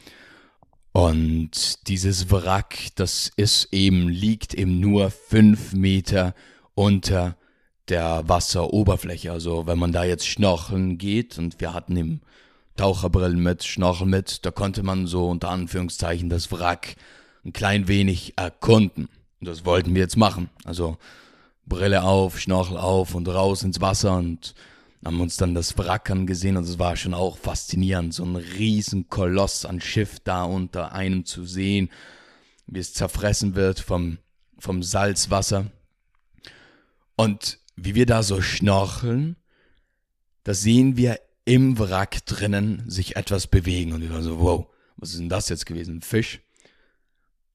Und 0.93 1.87
dieses 1.87 2.31
Wrack, 2.31 2.77
das 2.95 3.31
ist 3.35 3.69
eben, 3.71 4.09
liegt 4.09 4.53
eben 4.53 4.79
nur 4.79 5.09
fünf 5.09 5.73
Meter 5.73 6.35
unter 6.75 7.37
der 7.87 8.27
Wasseroberfläche. 8.27 9.31
Also 9.31 9.67
wenn 9.67 9.79
man 9.79 9.91
da 9.91 10.03
jetzt 10.03 10.27
schnorcheln 10.27 10.97
geht 10.97 11.37
und 11.37 11.59
wir 11.59 11.73
hatten 11.73 11.95
eben 11.95 12.21
Taucherbrillen 12.77 13.41
mit, 13.41 13.63
Schnorchel 13.63 14.07
mit, 14.07 14.45
da 14.45 14.51
konnte 14.51 14.83
man 14.83 15.07
so 15.07 15.29
unter 15.29 15.49
Anführungszeichen 15.49 16.29
das 16.29 16.51
Wrack 16.51 16.95
ein 17.43 17.53
klein 17.53 17.87
wenig 17.87 18.33
erkunden. 18.37 19.09
Und 19.39 19.47
das 19.47 19.65
wollten 19.65 19.93
wir 19.95 20.01
jetzt 20.01 20.17
machen. 20.17 20.49
Also 20.65 20.97
Brille 21.65 22.03
auf, 22.03 22.39
Schnorchel 22.39 22.77
auf 22.77 23.15
und 23.15 23.27
raus 23.27 23.63
ins 23.63 23.81
Wasser 23.81 24.17
und 24.17 24.55
haben 25.03 25.19
uns 25.19 25.37
dann 25.37 25.55
das 25.55 25.77
Wrack 25.77 26.09
angesehen 26.09 26.57
und 26.57 26.63
es 26.63 26.77
war 26.77 26.95
schon 26.95 27.13
auch 27.13 27.37
faszinierend, 27.37 28.13
so 28.13 28.23
ein 28.23 28.35
riesen 28.35 29.09
Koloss 29.09 29.65
an 29.65 29.81
Schiff 29.81 30.19
da 30.19 30.43
unter 30.43 30.93
einem 30.93 31.25
zu 31.25 31.45
sehen, 31.45 31.89
wie 32.67 32.79
es 32.79 32.93
zerfressen 32.93 33.55
wird 33.55 33.79
vom, 33.79 34.19
vom 34.59 34.83
Salzwasser. 34.83 35.71
Und 37.15 37.59
wie 37.75 37.95
wir 37.95 38.05
da 38.05 38.21
so 38.21 38.41
schnorcheln, 38.41 39.37
da 40.43 40.53
sehen 40.53 40.97
wir 40.97 41.19
im 41.45 41.79
Wrack 41.79 42.25
drinnen 42.25 42.83
sich 42.87 43.15
etwas 43.15 43.47
bewegen 43.47 43.93
und 43.93 44.01
wir 44.01 44.11
waren 44.11 44.23
so, 44.23 44.39
wow, 44.39 44.67
was 44.97 45.11
ist 45.11 45.19
denn 45.19 45.29
das 45.29 45.49
jetzt 45.49 45.65
gewesen? 45.65 45.97
Ein 45.97 46.01
Fisch? 46.01 46.41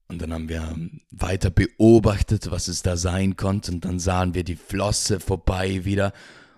Und 0.09 0.21
dann 0.21 0.33
haben 0.33 0.47
wir 0.49 0.75
weiter 1.11 1.49
beobachtet, 1.49 2.49
was 2.49 2.67
es 2.67 2.81
da 2.81 2.95
sein 2.95 3.35
konnte. 3.35 3.71
Und 3.71 3.83
dann 3.83 3.99
sahen 3.99 4.33
wir 4.33 4.43
die 4.43 4.55
Flosse 4.55 5.19
vorbei 5.19 5.83
wieder. 5.83 6.13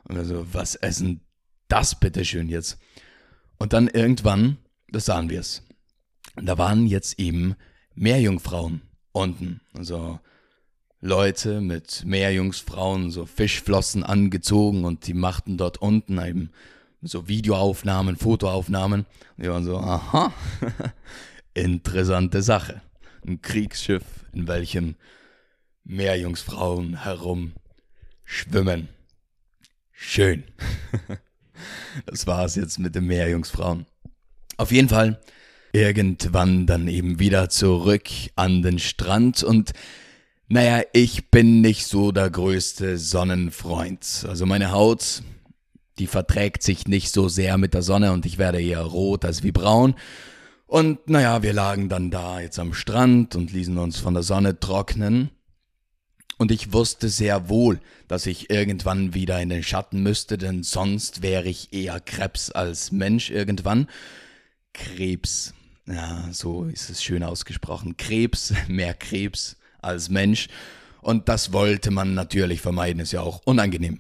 Und 0.09 0.17
wir 0.17 0.25
so, 0.25 0.45
was 0.53 0.75
essen 0.75 1.21
das 1.69 1.97
bitteschön 1.97 2.49
jetzt? 2.49 2.77
Und 3.57 3.71
dann 3.71 3.87
irgendwann, 3.87 4.57
da 4.89 4.99
sahen 4.99 5.29
wir 5.29 5.39
es. 5.39 5.63
Da 6.35 6.57
waren 6.57 6.85
jetzt 6.85 7.19
eben 7.19 7.55
Meerjungfrauen 7.95 8.81
unten. 9.13 9.61
Also 9.73 10.19
Leute 10.99 11.61
mit 11.61 12.03
Meerjungfrauen, 12.05 13.11
so 13.11 13.25
Fischflossen 13.25 14.03
angezogen 14.03 14.83
und 14.83 15.07
die 15.07 15.13
machten 15.13 15.57
dort 15.57 15.77
unten 15.77 16.19
eben 16.21 16.51
so 17.01 17.29
Videoaufnahmen, 17.29 18.17
Fotoaufnahmen. 18.17 19.05
Und 19.37 19.43
wir 19.43 19.51
waren 19.51 19.63
so, 19.63 19.77
aha, 19.77 20.33
interessante 21.53 22.41
Sache 22.41 22.81
ein 23.25 23.41
Kriegsschiff, 23.41 24.03
in 24.33 24.47
welchem 24.47 24.95
Meerjungsfrauen 25.83 27.03
herum 27.03 27.53
schwimmen. 28.23 28.89
Schön. 30.01 30.46
das 32.06 32.25
war's 32.25 32.56
jetzt 32.56 32.79
mit 32.79 32.96
den 32.96 33.06
Meerjungsfrauen. 33.06 33.86
Auf 34.56 34.72
jeden 34.72 34.88
Fall 34.88 35.20
irgendwann 35.74 36.65
dann 36.65 36.88
eben 36.88 37.20
wieder 37.20 37.50
zurück 37.50 38.10
an 38.36 38.62
den 38.62 38.79
Strand 38.79 39.44
und 39.44 39.74
naja, 40.48 40.82
ich 40.94 41.29
bin 41.29 41.62
nicht 41.62 41.86
so 41.86 42.12
der 42.12 42.29
größte 42.29 42.98
Sonnenfreund. 42.98 44.25
Also 44.27 44.46
meine 44.46 44.72
Haut, 44.72 45.22
die 46.00 46.08
verträgt 46.08 46.63
sich 46.63 46.88
nicht 46.88 47.12
so 47.12 47.27
sehr 47.27 47.58
mit 47.58 47.74
der 47.74 47.84
Sonne 47.84 48.13
und 48.13 48.25
ich 48.25 48.38
werde 48.38 48.62
eher 48.62 48.82
rot 48.82 49.25
als 49.25 49.44
wie 49.44 49.51
braun. 49.51 49.96
Und 50.65 51.10
naja, 51.10 51.44
wir 51.44 51.53
lagen 51.53 51.89
dann 51.89 52.10
da 52.10 52.39
jetzt 52.39 52.58
am 52.58 52.74
Strand 52.74 53.36
und 53.36 53.51
ließen 53.51 53.77
uns 53.77 54.00
von 54.00 54.13
der 54.13 54.24
Sonne 54.24 54.60
trocknen. 54.60 55.29
Und 56.39 56.51
ich 56.51 56.72
wusste 56.72 57.10
sehr 57.10 57.50
wohl, 57.50 57.81
dass 58.08 58.25
ich 58.25 58.50
irgendwann 58.50 59.13
wieder 59.13 59.41
in 59.41 59.50
den 59.50 59.62
Schatten 59.62 60.01
müsste, 60.01 60.38
denn 60.38 60.63
sonst 60.63 61.22
wäre 61.22 61.50
ich 61.50 61.74
eher 61.74 62.00
Krebs 62.00 62.50
als 62.50 62.93
Mensch 62.93 63.29
irgendwann. 63.29 63.89
Krebs. 64.74 65.53
Ja, 65.86 66.29
so 66.31 66.63
ist 66.63 66.89
es 66.89 67.03
schön 67.03 67.24
ausgesprochen. 67.24 67.98
Krebs, 67.98 68.53
mehr 68.69 68.93
Krebs 68.93 69.58
als 69.81 70.08
Mensch. 70.08 70.48
Und 71.01 71.27
das 71.27 71.51
wollte 71.51 71.91
man 71.91 72.13
natürlich 72.13 72.62
vermeiden, 72.62 73.01
ist 73.01 73.12
ja 73.12 73.19
auch 73.19 73.41
unangenehm. 73.43 74.00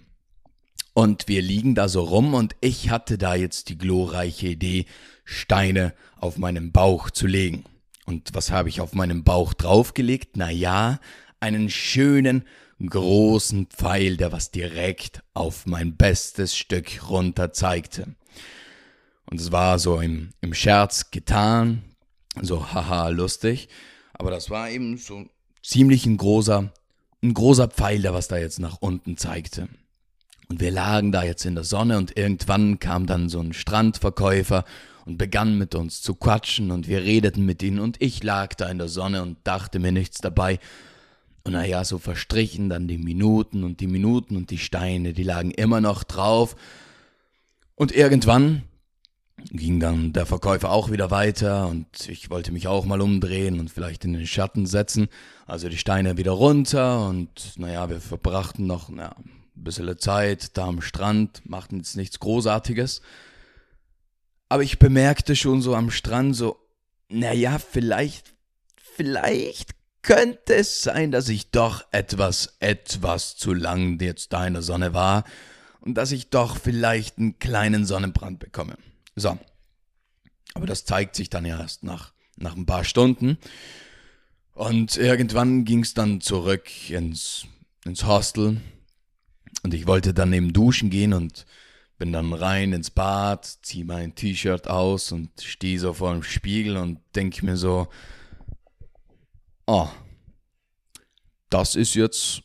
Und 0.93 1.27
wir 1.27 1.41
liegen 1.41 1.75
da 1.75 1.89
so 1.89 2.03
rum 2.03 2.33
und 2.33 2.55
ich 2.61 2.89
hatte 2.89 3.17
da 3.17 3.35
jetzt 3.35 3.67
die 3.67 3.77
glorreiche 3.77 4.47
Idee, 4.47 4.85
Steine 5.25 5.93
auf 6.15 6.37
meinen 6.37 6.71
Bauch 6.71 7.09
zu 7.09 7.27
legen. 7.27 7.65
Und 8.05 8.29
was 8.33 8.49
habe 8.49 8.69
ich 8.69 8.79
auf 8.79 8.93
meinem 8.93 9.25
Bauch 9.25 9.53
draufgelegt? 9.53 10.37
Na 10.37 10.49
ja, 10.49 10.99
einen 11.39 11.69
schönen 11.69 12.45
großen 12.85 13.67
Pfeil, 13.67 14.17
der 14.17 14.31
was 14.31 14.51
direkt 14.51 15.21
auf 15.33 15.65
mein 15.65 15.97
bestes 15.97 16.55
Stück 16.55 17.09
runter 17.09 17.51
zeigte. 17.51 18.15
Und 19.25 19.39
es 19.39 19.51
war 19.51 19.79
so 19.79 19.99
im, 19.99 20.29
im 20.41 20.53
Scherz 20.53 21.11
getan, 21.11 21.83
so 22.41 22.73
haha 22.73 23.09
lustig, 23.09 23.69
aber 24.13 24.31
das 24.31 24.49
war 24.49 24.69
eben 24.69 24.97
so 24.97 25.25
ziemlich 25.61 26.05
ein 26.05 26.17
großer, 26.17 26.71
ein 27.21 27.33
großer 27.33 27.67
Pfeil, 27.67 28.01
der 28.01 28.13
was 28.13 28.27
da 28.27 28.37
jetzt 28.37 28.59
nach 28.59 28.77
unten 28.79 29.17
zeigte. 29.17 29.67
Und 30.47 30.61
wir 30.61 30.71
lagen 30.71 31.11
da 31.11 31.23
jetzt 31.23 31.45
in 31.45 31.53
der 31.55 31.63
Sonne 31.63 31.97
und 31.97 32.17
irgendwann 32.17 32.79
kam 32.79 33.05
dann 33.05 33.29
so 33.29 33.39
ein 33.39 33.53
Strandverkäufer 33.53 34.65
und 35.05 35.17
begann 35.17 35.57
mit 35.57 35.75
uns 35.75 36.01
zu 36.01 36.15
quatschen 36.15 36.71
und 36.71 36.87
wir 36.87 37.03
redeten 37.03 37.45
mit 37.45 37.61
ihnen 37.61 37.79
und 37.79 38.01
ich 38.01 38.23
lag 38.23 38.55
da 38.55 38.67
in 38.67 38.79
der 38.79 38.87
Sonne 38.87 39.21
und 39.21 39.37
dachte 39.43 39.77
mir 39.79 39.91
nichts 39.91 40.19
dabei. 40.19 40.59
Und 41.43 41.53
naja, 41.53 41.83
so 41.83 41.97
verstrichen 41.97 42.69
dann 42.69 42.87
die 42.87 42.97
Minuten 42.97 43.63
und 43.63 43.79
die 43.79 43.87
Minuten 43.87 44.35
und 44.35 44.51
die 44.51 44.57
Steine, 44.57 45.13
die 45.13 45.23
lagen 45.23 45.51
immer 45.51 45.81
noch 45.81 46.03
drauf. 46.03 46.55
Und 47.75 47.93
irgendwann 47.93 48.63
ging 49.51 49.79
dann 49.79 50.13
der 50.13 50.25
Verkäufer 50.25 50.69
auch 50.69 50.91
wieder 50.91 51.11
weiter 51.11 51.67
und 51.67 52.09
ich 52.09 52.29
wollte 52.29 52.51
mich 52.51 52.67
auch 52.67 52.85
mal 52.85 53.01
umdrehen 53.01 53.59
und 53.59 53.69
vielleicht 53.69 54.05
in 54.05 54.13
den 54.13 54.27
Schatten 54.27 54.65
setzen. 54.65 55.07
Also 55.45 55.69
die 55.69 55.77
Steine 55.77 56.17
wieder 56.17 56.31
runter 56.31 57.07
und 57.07 57.57
naja, 57.57 57.89
wir 57.89 58.01
verbrachten 58.01 58.67
noch 58.67 58.89
na, 58.89 59.15
ein 59.15 59.63
bisschen 59.63 59.97
Zeit 59.99 60.57
da 60.57 60.67
am 60.67 60.81
Strand, 60.81 61.41
machten 61.45 61.77
jetzt 61.77 61.95
nichts 61.95 62.19
Großartiges. 62.19 63.01
Aber 64.49 64.63
ich 64.63 64.79
bemerkte 64.79 65.35
schon 65.35 65.61
so 65.61 65.75
am 65.75 65.91
Strand 65.91 66.35
so, 66.35 66.57
naja, 67.07 67.59
vielleicht, 67.59 68.33
vielleicht 68.75 69.78
könnte 70.01 70.55
es 70.55 70.81
sein, 70.81 71.11
dass 71.11 71.29
ich 71.29 71.51
doch 71.51 71.85
etwas, 71.91 72.55
etwas 72.59 73.35
zu 73.35 73.53
lang 73.53 73.99
jetzt 73.99 74.33
da 74.33 74.45
in 74.47 74.53
der 74.53 74.61
Sonne 74.61 74.93
war 74.93 75.23
und 75.81 75.95
dass 75.95 76.11
ich 76.11 76.29
doch 76.29 76.57
vielleicht 76.57 77.17
einen 77.17 77.39
kleinen 77.39 77.85
Sonnenbrand 77.85 78.39
bekomme. 78.39 78.77
So. 79.15 79.37
Aber 80.53 80.65
das 80.65 80.85
zeigt 80.85 81.15
sich 81.15 81.29
dann 81.29 81.45
erst 81.45 81.83
nach, 81.83 82.13
nach 82.37 82.55
ein 82.55 82.65
paar 82.65 82.83
Stunden. 82.83 83.37
Und 84.53 84.97
irgendwann 84.97 85.63
ging 85.63 85.83
es 85.83 85.93
dann 85.93 86.21
zurück 86.21 86.89
ins, 86.89 87.45
ins 87.85 88.05
Hostel. 88.05 88.59
Und 89.63 89.73
ich 89.73 89.87
wollte 89.87 90.13
dann 90.13 90.33
eben 90.33 90.53
duschen 90.53 90.89
gehen 90.89 91.13
und 91.13 91.45
bin 91.97 92.11
dann 92.13 92.33
rein 92.33 92.73
ins 92.73 92.89
Bad, 92.89 93.45
zieh 93.61 93.83
mein 93.83 94.15
T-Shirt 94.15 94.67
aus 94.67 95.11
und 95.11 95.29
stehe 95.41 95.79
so 95.79 95.93
vor 95.93 96.13
dem 96.13 96.23
Spiegel 96.23 96.77
und 96.77 96.99
denke 97.15 97.45
mir 97.45 97.57
so, 97.57 97.89
oh, 99.69 99.87
das 101.49 101.75
ist 101.75 101.93
jetzt 101.93 102.41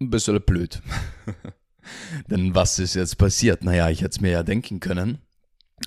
ein 0.00 0.10
bisschen 0.10 0.40
blöd. 0.42 0.82
Denn 2.30 2.54
was 2.54 2.78
ist 2.78 2.94
jetzt 2.94 3.16
passiert? 3.16 3.64
Naja, 3.64 3.88
ich 3.88 4.00
hätte 4.00 4.10
es 4.10 4.20
mir 4.20 4.32
ja 4.32 4.42
denken 4.42 4.80
können. 4.80 5.18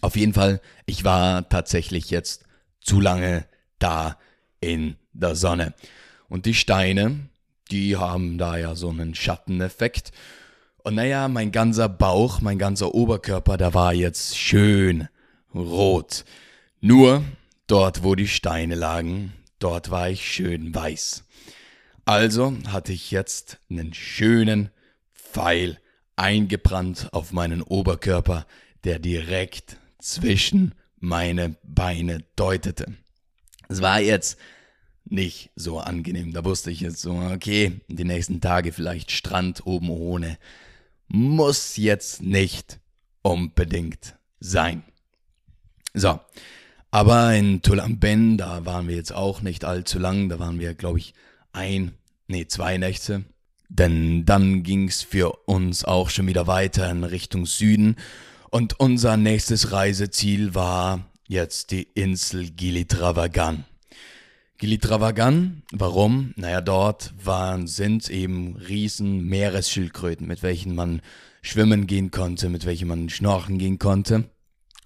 Auf 0.01 0.15
jeden 0.15 0.33
Fall, 0.33 0.61
ich 0.85 1.03
war 1.03 1.47
tatsächlich 1.47 2.09
jetzt 2.09 2.43
zu 2.81 2.99
lange 2.99 3.45
da 3.77 4.17
in 4.61 4.95
der 5.13 5.35
Sonne. 5.35 5.73
Und 6.27 6.45
die 6.45 6.53
Steine, 6.53 7.29
die 7.69 7.97
haben 7.97 8.37
da 8.37 8.57
ja 8.57 8.75
so 8.75 8.89
einen 8.89 9.13
Schatteneffekt. 9.13 10.11
Und 10.77 10.95
naja, 10.95 11.27
mein 11.27 11.51
ganzer 11.51 11.89
Bauch, 11.89 12.41
mein 12.41 12.57
ganzer 12.57 12.95
Oberkörper, 12.95 13.57
der 13.57 13.73
war 13.73 13.93
jetzt 13.93 14.37
schön 14.37 15.07
rot. 15.53 16.23
Nur 16.81 17.23
dort, 17.67 18.03
wo 18.03 18.15
die 18.15 18.27
Steine 18.27 18.75
lagen, 18.75 19.33
dort 19.59 19.91
war 19.91 20.09
ich 20.09 20.25
schön 20.25 20.73
weiß. 20.73 21.23
Also 22.05 22.53
hatte 22.67 22.91
ich 22.91 23.11
jetzt 23.11 23.59
einen 23.69 23.93
schönen 23.93 24.71
Pfeil 25.13 25.79
eingebrannt 26.15 27.09
auf 27.11 27.31
meinen 27.31 27.61
Oberkörper, 27.61 28.45
der 28.83 28.99
direkt 28.99 29.77
zwischen 29.99 30.73
meine 30.99 31.55
Beine 31.63 32.25
deutete. 32.35 32.97
Es 33.67 33.81
war 33.81 34.01
jetzt 34.01 34.37
nicht 35.05 35.51
so 35.55 35.79
angenehm. 35.79 36.33
Da 36.33 36.43
wusste 36.43 36.71
ich 36.71 36.81
jetzt 36.81 37.01
so, 37.01 37.13
okay, 37.13 37.81
die 37.87 38.03
nächsten 38.03 38.41
Tage 38.41 38.71
vielleicht 38.71 39.11
Strand 39.11 39.65
oben 39.65 39.89
ohne 39.89 40.37
muss 41.07 41.77
jetzt 41.77 42.21
nicht 42.21 42.79
unbedingt 43.21 44.15
sein. 44.39 44.83
So, 45.93 46.19
aber 46.91 47.35
in 47.35 47.61
Tulamben, 47.61 48.37
da 48.37 48.65
waren 48.65 48.87
wir 48.87 48.95
jetzt 48.95 49.13
auch 49.13 49.41
nicht 49.41 49.63
allzu 49.63 49.99
lang, 49.99 50.29
da 50.29 50.39
waren 50.39 50.59
wir, 50.59 50.73
glaube 50.73 50.99
ich, 50.99 51.13
ein, 51.51 51.93
nee, 52.27 52.47
zwei 52.47 52.77
Nächte. 52.77 53.25
Denn 53.69 54.25
dann 54.25 54.63
ging's 54.63 55.03
für 55.03 55.31
uns 55.45 55.85
auch 55.85 56.09
schon 56.09 56.25
wieder 56.27 56.47
weiter 56.47 56.89
in 56.89 57.03
Richtung 57.03 57.45
Süden. 57.45 57.97
Und 58.49 58.79
unser 58.79 59.15
nächstes 59.15 59.71
Reiseziel 59.71 60.55
war 60.55 61.05
jetzt 61.27 61.69
die 61.69 61.87
Insel 61.93 62.49
Gili 62.49 62.85
Travagan. 62.85 63.65
Gili 64.57 64.79
Travagan, 64.79 65.61
warum? 65.71 66.33
Naja, 66.35 66.61
dort 66.61 67.13
waren, 67.23 67.67
sind 67.67 68.09
eben 68.09 68.55
riesen 68.55 69.23
Meeresschildkröten, 69.25 70.27
mit 70.27 70.41
welchen 70.41 70.73
man 70.73 71.01
schwimmen 71.43 71.85
gehen 71.85 72.09
konnte, 72.09 72.49
mit 72.49 72.65
welchen 72.65 72.87
man 72.87 73.09
schnorchen 73.09 73.59
gehen 73.59 73.77
konnte. 73.77 74.25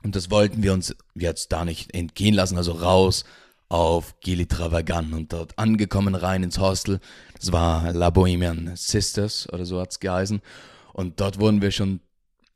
Und 0.04 0.16
das 0.16 0.30
wollten 0.30 0.64
wir 0.64 0.74
uns 0.74 0.96
jetzt 1.16 1.52
da 1.52 1.66
nicht 1.66 1.94
entgehen 1.94 2.36
lassen, 2.36 2.58
also 2.58 2.74
raus 2.74 3.24
auf 3.70 4.20
Gili 4.20 4.46
Travagan 4.46 5.14
und 5.14 5.34
dort 5.34 5.58
angekommen 5.58 6.14
rein 6.14 6.44
ins 6.44 6.60
Hostel. 6.60 7.00
Das 7.40 7.52
war 7.52 7.92
La 7.94 8.10
Bohemian 8.10 8.76
Sisters 8.76 9.52
oder 9.52 9.66
so 9.66 9.80
hat's 9.80 10.00
geheißen. 10.00 10.42
Und 10.92 11.20
dort 11.20 11.40
wurden 11.40 11.62
wir 11.62 11.72
schon 11.72 12.02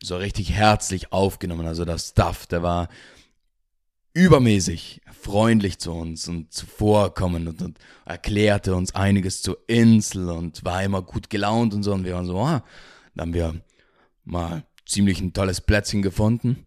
so 0.04 0.18
richtig 0.18 0.52
herzlich 0.52 1.12
aufgenommen. 1.12 1.66
Also 1.66 1.86
der 1.86 1.98
Staff, 1.98 2.46
der 2.46 2.62
war 2.62 2.90
übermäßig 4.14 5.02
freundlich 5.20 5.80
zu 5.80 5.92
uns 5.92 6.28
und 6.28 6.54
zuvorkommend 6.54 7.48
und, 7.48 7.62
und, 7.62 7.80
erklärte 8.06 8.76
uns 8.76 8.94
einiges 8.94 9.42
zur 9.42 9.58
Insel 9.68 10.30
und 10.30 10.64
war 10.64 10.84
immer 10.84 11.02
gut 11.02 11.30
gelaunt 11.30 11.74
und 11.74 11.82
so. 11.82 11.94
Und 11.94 12.04
wir 12.04 12.14
waren 12.14 12.26
so, 12.26 12.40
ah, 12.40 12.64
dann 13.16 13.28
haben 13.28 13.34
wir 13.34 13.56
mal 14.24 14.64
ziemlich 14.86 15.20
ein 15.20 15.34
tolles 15.34 15.62
Plätzchen 15.62 16.02
gefunden. 16.02 16.67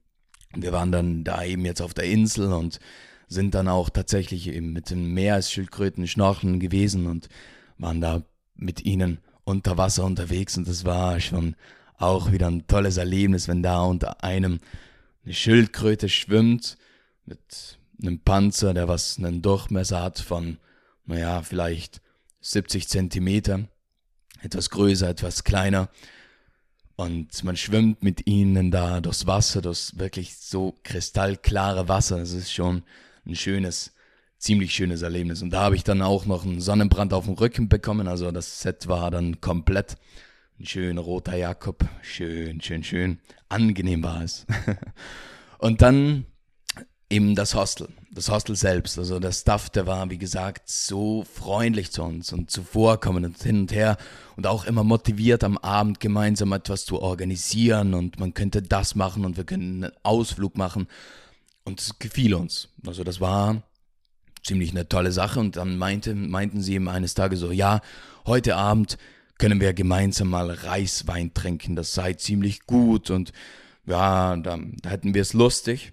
Wir 0.55 0.73
waren 0.73 0.93
dann 0.93 1.25
da 1.25 1.45
eben 1.45 1.65
jetzt 1.65 1.81
auf 1.81 1.95
der 1.95 2.05
Insel 2.05 2.53
und 2.53 2.81
sind 3.29 3.55
dann 3.55 3.69
auch 3.69 3.91
tatsächlich 3.91 4.49
eben 4.49 4.73
mit 4.73 4.91
den 4.91 5.13
Meeresschildkröten 5.15 6.09
schnorcheln 6.09 6.59
gewesen 6.59 7.07
und 7.07 7.29
waren 7.79 8.01
da 8.01 8.23
mit 8.57 8.85
ihnen 8.85 9.21
unter 9.45 9.79
Wasser 9.79 10.05
unterwegs 10.05 10.57
und 10.57 10.69
das 10.69 10.85
war 10.85 11.21
schon 11.21 11.55
auch 11.97 12.33
wieder 12.33 12.49
ein 12.49 12.67
tolles 12.67 12.97
Erlebnis, 12.97 13.47
wenn 13.47 13.63
da 13.63 13.83
unter 13.83 14.25
einem 14.25 14.59
eine 15.25 15.35
Schildkröte 15.35 16.09
schwimmt 16.09 16.79
mit 17.27 17.79
einem 18.03 18.21
Panzer, 18.21 18.75
der 18.75 18.89
was 18.89 19.19
einen 19.19 19.43
Durchmesser 19.43 20.03
hat 20.03 20.19
von, 20.19 20.59
naja, 21.05 21.43
vielleicht 21.43 22.01
70 22.41 22.89
Zentimeter, 22.89 23.69
etwas 24.43 24.71
größer, 24.71 25.09
etwas 25.09 25.45
kleiner. 25.45 25.91
Und 27.01 27.45
man 27.45 27.57
schwimmt 27.57 28.03
mit 28.03 28.27
ihnen 28.27 28.71
da 28.71 29.01
durchs 29.01 29.27
Wasser, 29.27 29.63
durchs 29.63 29.99
wirklich 29.99 30.37
so 30.37 30.75
kristallklare 30.83 31.89
Wasser. 31.89 32.19
Das 32.19 32.33
ist 32.33 32.53
schon 32.53 32.83
ein 33.25 33.37
schönes, 33.37 33.95
ziemlich 34.37 34.75
schönes 34.75 35.01
Erlebnis. 35.01 35.41
Und 35.41 35.49
da 35.49 35.63
habe 35.63 35.77
ich 35.77 35.83
dann 35.83 36.03
auch 36.03 36.27
noch 36.27 36.45
einen 36.45 36.61
Sonnenbrand 36.61 37.15
auf 37.15 37.25
dem 37.25 37.33
Rücken 37.33 37.71
bekommen. 37.71 38.07
Also 38.07 38.31
das 38.33 38.61
Set 38.61 38.87
war 38.87 39.11
dann 39.11 39.41
komplett 39.41 39.97
ein 40.59 40.67
schöner 40.67 41.01
roter 41.01 41.39
Jakob. 41.39 41.89
Schön, 42.03 42.61
schön, 42.61 42.85
schön. 42.85 43.19
Angenehm 43.49 44.03
war 44.03 44.23
es. 44.23 44.45
Und 45.59 45.81
dann 45.81 46.27
eben 47.11 47.35
das 47.35 47.55
Hostel. 47.55 47.89
Das 48.13 48.31
Hostel 48.31 48.57
selbst. 48.57 48.99
Also 48.99 49.21
der 49.21 49.33
Staff, 49.33 49.69
der 49.71 49.87
war, 49.87 50.09
wie 50.11 50.19
gesagt, 50.19 50.69
so 50.69 51.25
freundlich 51.25 51.91
zu 51.91 52.03
uns 52.03 52.33
und 52.33 52.51
zuvorkommend 52.51 53.27
und 53.27 53.43
hin 53.43 53.61
und 53.61 53.73
her 53.73 53.99
und 54.37 54.47
auch 54.47 54.65
immer 54.65 54.85
motiviert, 54.85 55.45
am 55.45 55.59
Abend 55.59 56.01
gemeinsam 56.01 56.53
etwas 56.53 56.85
zu 56.85 57.01
organisieren 57.01 57.95
und 57.95 58.19
man 58.19 58.33
könnte 58.35 58.63
das 58.63 58.95
machen 58.95 59.25
und 59.25 59.37
wir 59.37 59.45
können 59.45 59.85
einen 59.85 59.93
Ausflug 60.03 60.57
machen. 60.57 60.87
Und 61.65 61.81
es 61.81 61.99
gefiel 61.99 62.35
uns. 62.35 62.69
Also 62.87 63.05
das 63.05 63.21
war 63.21 63.63
ziemlich 64.43 64.71
eine 64.71 64.89
tolle 64.89 65.13
Sache. 65.13 65.41
Und 65.41 65.57
dann 65.57 65.77
meinte, 65.77 66.15
meinten 66.15 66.63
sie 66.63 66.75
ihm 66.75 66.89
eines 66.89 67.15
Tages 67.15 67.41
so, 67.41 67.53
ja, 67.53 67.81
heute 68.27 68.57
Abend 68.57 68.99
können 69.39 69.61
wir 69.61 69.73
gemeinsam 69.73 70.29
mal 70.29 70.51
Reiswein 70.51 71.33
trinken. 71.35 71.77
Das 71.77 71.95
sei 71.95 72.15
ziemlich 72.15 72.67
gut 72.67 73.11
und 73.11 73.33
ja, 73.87 74.37
da, 74.37 74.59
da 74.83 74.91
hätten 74.91 75.15
wir 75.15 75.23
es 75.23 75.33
lustig. 75.33 75.93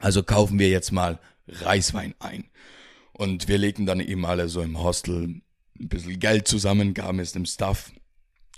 Also 0.00 0.22
kaufen 0.24 0.58
wir 0.58 0.68
jetzt 0.68 0.90
mal 0.90 1.20
Reiswein 1.46 2.14
ein. 2.18 2.44
Und 3.12 3.46
wir 3.46 3.58
legten 3.58 3.86
dann 3.86 4.00
eben 4.00 4.26
alle 4.26 4.48
so 4.48 4.62
im 4.62 4.82
Hostel 4.82 5.40
ein 5.78 5.88
bisschen 5.88 6.18
Geld 6.18 6.48
zusammen, 6.48 6.94
gaben 6.94 7.20
es 7.20 7.32
dem 7.32 7.46
Staff. 7.46 7.92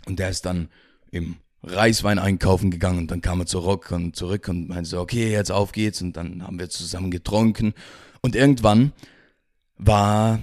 Und 0.07 0.19
der 0.19 0.31
ist 0.31 0.47
dann 0.47 0.69
im 1.11 1.37
Reiswein 1.65 2.19
einkaufen 2.19 2.71
gegangen 2.71 2.99
und 2.99 3.11
dann 3.11 3.21
kam 3.21 3.41
er 3.41 3.47
zurück 3.47 3.91
und 3.93 4.17
zurück 4.17 4.49
und 4.49 4.69
meinte 4.69 4.91
so, 4.91 5.01
okay, 5.01 5.31
jetzt 5.31 5.53
auf 5.53 5.73
geht's 5.73 6.03
und 6.03 6.17
dann 6.17 6.43
haben 6.43 6.59
wir 6.59 6.69
zusammen 6.71 7.13
getrunken 7.13 7.75
und 8.21 8.35
irgendwann 8.35 8.93
war 9.77 10.43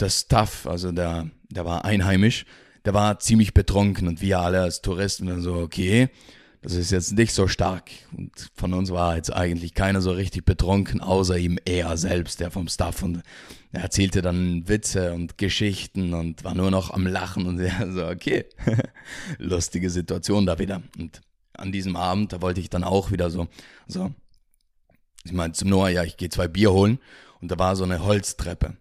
der 0.00 0.10
Staff, 0.10 0.66
also 0.66 0.90
der, 0.90 1.30
der 1.48 1.64
war 1.64 1.84
einheimisch, 1.84 2.44
der 2.84 2.94
war 2.94 3.20
ziemlich 3.20 3.54
betrunken 3.54 4.08
und 4.08 4.20
wir 4.20 4.40
alle 4.40 4.62
als 4.62 4.82
Touristen 4.82 5.26
dann 5.26 5.42
so, 5.42 5.54
okay, 5.54 6.08
das 6.62 6.74
ist 6.74 6.90
jetzt 6.90 7.12
nicht 7.12 7.32
so 7.32 7.46
stark. 7.46 7.90
Und 8.16 8.50
von 8.54 8.74
uns 8.74 8.90
war 8.90 9.16
jetzt 9.16 9.32
eigentlich 9.32 9.74
keiner 9.74 10.00
so 10.00 10.10
richtig 10.10 10.44
betrunken, 10.44 11.00
außer 11.00 11.38
ihm 11.38 11.58
er 11.64 11.96
selbst, 11.96 12.40
der 12.40 12.50
vom 12.50 12.68
Staff. 12.68 13.02
Und 13.02 13.22
er 13.72 13.82
erzählte 13.82 14.22
dann 14.22 14.68
Witze 14.68 15.12
und 15.12 15.38
Geschichten 15.38 16.14
und 16.14 16.42
war 16.42 16.54
nur 16.54 16.70
noch 16.70 16.90
am 16.90 17.06
Lachen 17.06 17.46
und 17.46 17.60
er 17.60 17.92
so, 17.92 18.06
okay, 18.06 18.46
lustige 19.38 19.90
Situation 19.90 20.46
da 20.46 20.58
wieder. 20.58 20.82
Und 20.98 21.20
an 21.54 21.70
diesem 21.70 21.96
Abend, 21.96 22.32
da 22.32 22.42
wollte 22.42 22.60
ich 22.60 22.70
dann 22.70 22.84
auch 22.84 23.12
wieder 23.12 23.30
so, 23.30 23.48
so, 23.86 24.12
ich 25.24 25.32
meinte 25.32 25.58
zum 25.58 25.68
Noah, 25.68 25.90
ja, 25.90 26.04
ich 26.04 26.16
gehe 26.16 26.28
zwei 26.28 26.48
Bier 26.48 26.72
holen. 26.72 26.98
Und 27.40 27.52
da 27.52 27.58
war 27.58 27.76
so 27.76 27.84
eine 27.84 28.02
Holztreppe. 28.04 28.76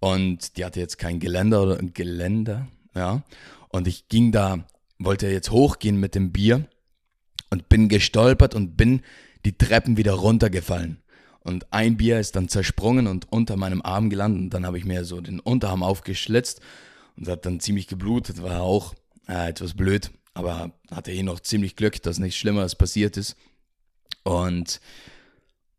Und 0.00 0.56
die 0.56 0.64
hatte 0.64 0.80
jetzt 0.80 0.98
kein 0.98 1.20
Geländer 1.20 1.62
oder 1.62 1.76
Geländer, 1.76 2.68
ja. 2.94 3.22
Und 3.68 3.88
ich 3.88 4.08
ging 4.08 4.32
da, 4.32 4.66
wollte 4.98 5.28
jetzt 5.28 5.50
hochgehen 5.50 5.98
mit 5.98 6.14
dem 6.14 6.32
Bier 6.32 6.66
und 7.54 7.68
bin 7.68 7.88
gestolpert 7.88 8.52
und 8.56 8.76
bin 8.76 9.02
die 9.44 9.56
Treppen 9.56 9.96
wieder 9.96 10.14
runtergefallen. 10.14 10.98
Und 11.38 11.72
ein 11.72 11.96
Bier 11.96 12.18
ist 12.18 12.34
dann 12.34 12.48
zersprungen 12.48 13.06
und 13.06 13.30
unter 13.30 13.56
meinem 13.56 13.80
Arm 13.80 14.10
gelandet. 14.10 14.42
Und 14.42 14.50
dann 14.50 14.66
habe 14.66 14.76
ich 14.76 14.84
mir 14.84 15.04
so 15.04 15.20
den 15.20 15.38
Unterarm 15.38 15.84
aufgeschlitzt 15.84 16.60
und 17.16 17.28
hat 17.28 17.46
dann 17.46 17.60
ziemlich 17.60 17.86
geblutet. 17.86 18.42
War 18.42 18.62
auch 18.62 18.94
äh, 19.28 19.50
etwas 19.50 19.74
blöd, 19.74 20.10
aber 20.32 20.72
hatte 20.90 21.12
eh 21.12 21.22
noch 21.22 21.38
ziemlich 21.38 21.76
Glück, 21.76 22.02
dass 22.02 22.18
nichts 22.18 22.38
Schlimmeres 22.38 22.74
passiert 22.74 23.16
ist. 23.16 23.36
Und 24.24 24.80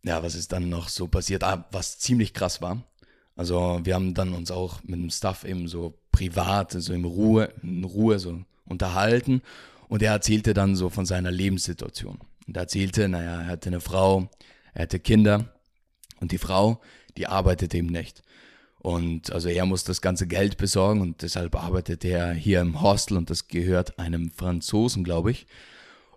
ja, 0.03 0.23
was 0.23 0.35
ist 0.35 0.53
dann 0.53 0.69
noch 0.69 0.87
so 0.87 1.07
passiert? 1.07 1.43
Ah, 1.43 1.67
was 1.71 1.99
ziemlich 1.99 2.33
krass 2.33 2.61
war. 2.61 2.83
Also 3.35 3.81
wir 3.83 3.95
haben 3.95 4.13
dann 4.13 4.31
uns 4.33 4.49
auch 4.49 4.81
mit 4.83 5.01
dem 5.01 5.09
Staff 5.09 5.43
eben 5.43 5.67
so 5.67 5.99
privat, 6.13 6.71
so 6.71 6.93
in 6.93 7.03
Ruhe, 7.03 7.51
in 7.63 7.83
Ruhe 7.83 8.17
so 8.19 8.39
unterhalten. 8.63 9.41
Und 9.87 10.01
er 10.01 10.13
erzählte 10.13 10.53
dann 10.53 10.75
so 10.75 10.89
von 10.89 11.05
seiner 11.05 11.31
Lebenssituation. 11.31 12.19
Und 12.47 12.57
er 12.57 12.63
erzählte, 12.63 13.07
naja, 13.07 13.41
er 13.41 13.47
hatte 13.47 13.69
eine 13.69 13.81
Frau, 13.81 14.29
er 14.73 14.83
hatte 14.83 14.99
Kinder 14.99 15.53
und 16.19 16.31
die 16.31 16.37
Frau, 16.37 16.81
die 17.17 17.27
arbeitet 17.27 17.73
eben 17.73 17.87
nicht. 17.87 18.23
Und 18.79 19.31
also 19.31 19.49
er 19.49 19.65
muss 19.65 19.83
das 19.83 20.01
ganze 20.01 20.27
Geld 20.27 20.57
besorgen 20.57 21.01
und 21.01 21.23
deshalb 21.23 21.55
arbeitet 21.55 22.05
er 22.05 22.33
hier 22.33 22.61
im 22.61 22.81
Hostel 22.81 23.17
und 23.17 23.31
das 23.31 23.47
gehört 23.47 23.97
einem 23.97 24.29
Franzosen, 24.29 25.03
glaube 25.03 25.31
ich. 25.31 25.47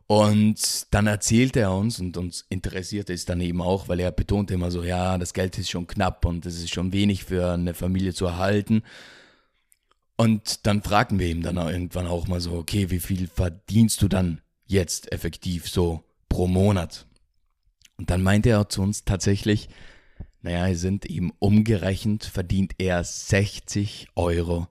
Und 0.06 0.86
dann 0.90 1.06
erzählte 1.06 1.60
er 1.60 1.72
uns 1.72 2.00
und 2.00 2.16
uns 2.16 2.44
interessierte 2.48 3.12
es 3.12 3.24
dann 3.24 3.40
eben 3.40 3.60
auch, 3.60 3.88
weil 3.88 4.00
er 4.00 4.10
betonte 4.10 4.54
immer 4.54 4.70
so, 4.70 4.82
ja, 4.82 5.16
das 5.18 5.34
Geld 5.34 5.58
ist 5.58 5.70
schon 5.70 5.86
knapp 5.86 6.24
und 6.24 6.44
es 6.46 6.56
ist 6.56 6.72
schon 6.72 6.92
wenig 6.92 7.24
für 7.24 7.52
eine 7.52 7.74
Familie 7.74 8.14
zu 8.14 8.26
erhalten. 8.26 8.82
Und 10.20 10.66
dann 10.66 10.82
fragten 10.82 11.20
wir 11.20 11.28
ihm 11.28 11.42
dann 11.42 11.56
irgendwann 11.56 12.08
auch 12.08 12.26
mal 12.26 12.40
so, 12.40 12.54
okay, 12.54 12.90
wie 12.90 12.98
viel 12.98 13.28
verdienst 13.28 14.02
du 14.02 14.08
dann 14.08 14.40
jetzt 14.66 15.12
effektiv 15.12 15.68
so 15.68 16.02
pro 16.28 16.48
Monat? 16.48 17.06
Und 17.98 18.10
dann 18.10 18.22
meinte 18.22 18.48
er 18.48 18.68
zu 18.68 18.82
uns 18.82 19.04
tatsächlich, 19.04 19.68
naja, 20.42 20.74
sind 20.74 21.04
ihm 21.04 21.32
umgerechnet, 21.38 22.24
verdient 22.24 22.74
er 22.78 23.04
60 23.04 24.08
Euro 24.16 24.66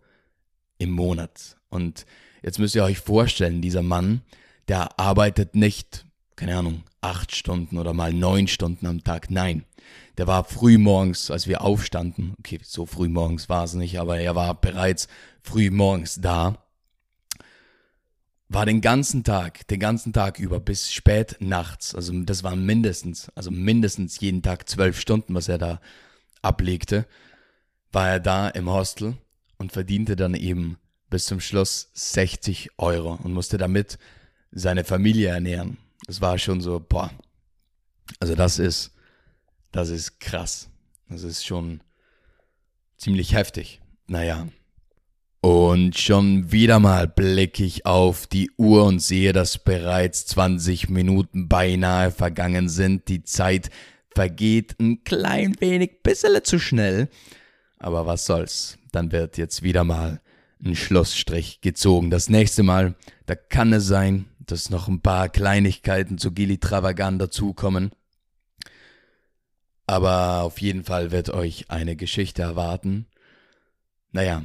im 0.80 0.92
Monat. 0.92 1.56
Und 1.70 2.06
jetzt 2.44 2.60
müsst 2.60 2.76
ihr 2.76 2.84
euch 2.84 3.00
vorstellen, 3.00 3.62
dieser 3.62 3.84
Mann, 3.84 4.24
der 4.68 5.00
arbeitet 5.00 5.56
nicht, 5.56 6.06
keine 6.36 6.58
Ahnung, 6.58 6.84
acht 7.08 7.36
Stunden 7.36 7.78
oder 7.78 7.94
mal 7.94 8.14
neun 8.14 8.48
Stunden 8.48 8.86
am 8.86 9.04
Tag. 9.04 9.32
Nein, 9.32 9.64
der 10.18 10.28
war 10.28 10.44
früh 10.44 10.78
morgens, 10.78 11.32
als 11.32 11.48
wir 11.48 11.62
aufstanden. 11.62 12.36
Okay, 12.40 12.60
so 12.64 12.86
früh 12.86 13.08
morgens 13.08 13.48
war 13.48 13.64
es 13.64 13.74
nicht, 13.74 14.00
aber 14.00 14.20
er 14.20 14.36
war 14.36 14.60
bereits 14.60 15.08
früh 15.42 15.72
morgens 15.72 16.20
da. 16.20 16.64
War 18.50 18.66
den 18.66 18.82
ganzen 18.82 19.24
Tag, 19.24 19.68
den 19.68 19.80
ganzen 19.80 20.14
Tag 20.14 20.40
über 20.40 20.60
bis 20.60 20.92
spät 20.92 21.38
nachts. 21.40 21.96
Also 21.96 22.14
das 22.24 22.44
waren 22.44 22.66
mindestens, 22.66 23.30
also 23.36 23.52
mindestens 23.52 24.20
jeden 24.20 24.42
Tag 24.42 24.68
zwölf 24.70 25.00
Stunden, 25.00 25.34
was 25.34 25.48
er 25.48 25.58
da 25.58 25.80
ablegte. 26.42 27.06
War 27.92 28.10
er 28.10 28.20
da 28.20 28.50
im 28.50 28.70
Hostel 28.70 29.18
und 29.58 29.72
verdiente 29.72 30.16
dann 30.16 30.34
eben 30.34 30.78
bis 31.10 31.26
zum 31.26 31.40
Schluss 31.40 31.90
60 31.94 32.72
Euro 32.78 33.18
und 33.22 33.34
musste 33.34 33.58
damit 33.58 33.98
seine 34.52 34.84
Familie 34.84 35.30
ernähren. 35.30 35.78
Das 36.08 36.22
war 36.22 36.38
schon 36.38 36.62
so, 36.62 36.80
boah. 36.80 37.12
Also 38.20 38.34
das 38.34 38.60
ist, 38.60 38.94
das 39.72 39.90
ist 39.90 40.20
krass. 40.20 40.70
Das 41.10 41.24
ist 41.24 41.46
schon 41.46 41.82
ziemlich 42.98 43.34
heftig. 43.34 43.82
Naja. 44.08 44.48
Und 45.42 45.98
schon 45.98 46.52
wieder 46.52 46.80
mal 46.80 47.08
blicke 47.08 47.64
ich 47.64 47.86
auf 47.86 48.26
die 48.26 48.50
Uhr 48.58 48.86
und 48.86 49.00
sehe, 49.00 49.34
dass 49.34 49.60
bereits 49.60 50.26
20 50.28 50.90
Minuten 50.90 51.48
beinahe 51.48 52.12
vergangen 52.12 52.70
sind. 52.70 53.08
Die 53.08 53.24
Zeit 53.24 53.70
vergeht 54.16 54.80
ein 54.80 55.04
klein 55.04 55.56
wenig, 55.60 56.02
bisschen 56.04 56.44
zu 56.44 56.58
schnell. 56.58 57.10
Aber 57.78 58.08
was 58.08 58.26
soll's, 58.26 58.78
dann 58.92 59.12
wird 59.12 59.38
jetzt 59.38 59.62
wieder 59.62 59.84
mal 59.84 60.22
ein 60.64 60.76
Schlussstrich 60.76 61.62
gezogen. 61.62 62.10
Das 62.10 62.30
nächste 62.30 62.64
Mal, 62.64 62.96
da 63.26 63.36
kann 63.36 63.74
es 63.74 63.86
sein, 63.86 64.26
dass 64.48 64.70
noch 64.70 64.88
ein 64.88 65.02
paar 65.02 65.30
Kleinigkeiten 65.30 66.18
zu 66.18 66.32
Gili 66.32 66.58
Travagan 66.58 67.20
dazukommen. 67.20 67.92
Aber 69.86 70.44
auf 70.44 70.60
jeden 70.60 70.84
Fall 70.84 71.12
wird 71.12 71.30
euch 71.30 71.70
eine 71.70 71.96
Geschichte 71.96 72.42
erwarten. 72.42 73.08
Naja, 74.12 74.44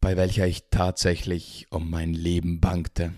bei 0.00 0.16
welcher 0.16 0.46
ich 0.46 0.64
tatsächlich 0.70 1.66
um 1.70 1.90
mein 1.90 2.14
Leben 2.14 2.60
bangte. 2.60 3.12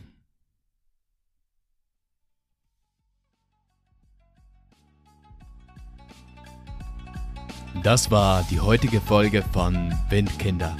Das 7.82 8.10
war 8.10 8.44
die 8.50 8.60
heutige 8.60 9.00
Folge 9.00 9.42
von 9.52 9.92
Windkinder. 10.10 10.76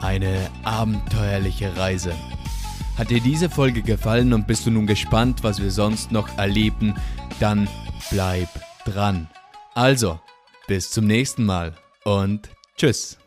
Eine 0.00 0.50
abenteuerliche 0.62 1.76
Reise. 1.76 2.14
Hat 2.96 3.10
dir 3.10 3.20
diese 3.20 3.50
Folge 3.50 3.82
gefallen 3.82 4.32
und 4.32 4.46
bist 4.46 4.66
du 4.66 4.70
nun 4.70 4.86
gespannt, 4.86 5.42
was 5.42 5.60
wir 5.60 5.72
sonst 5.72 6.12
noch 6.12 6.38
erleben, 6.38 6.94
dann 7.40 7.68
bleib 8.10 8.48
dran. 8.84 9.28
Also, 9.74 10.20
bis 10.68 10.92
zum 10.92 11.06
nächsten 11.06 11.44
Mal 11.44 11.74
und 12.04 12.50
tschüss. 12.76 13.18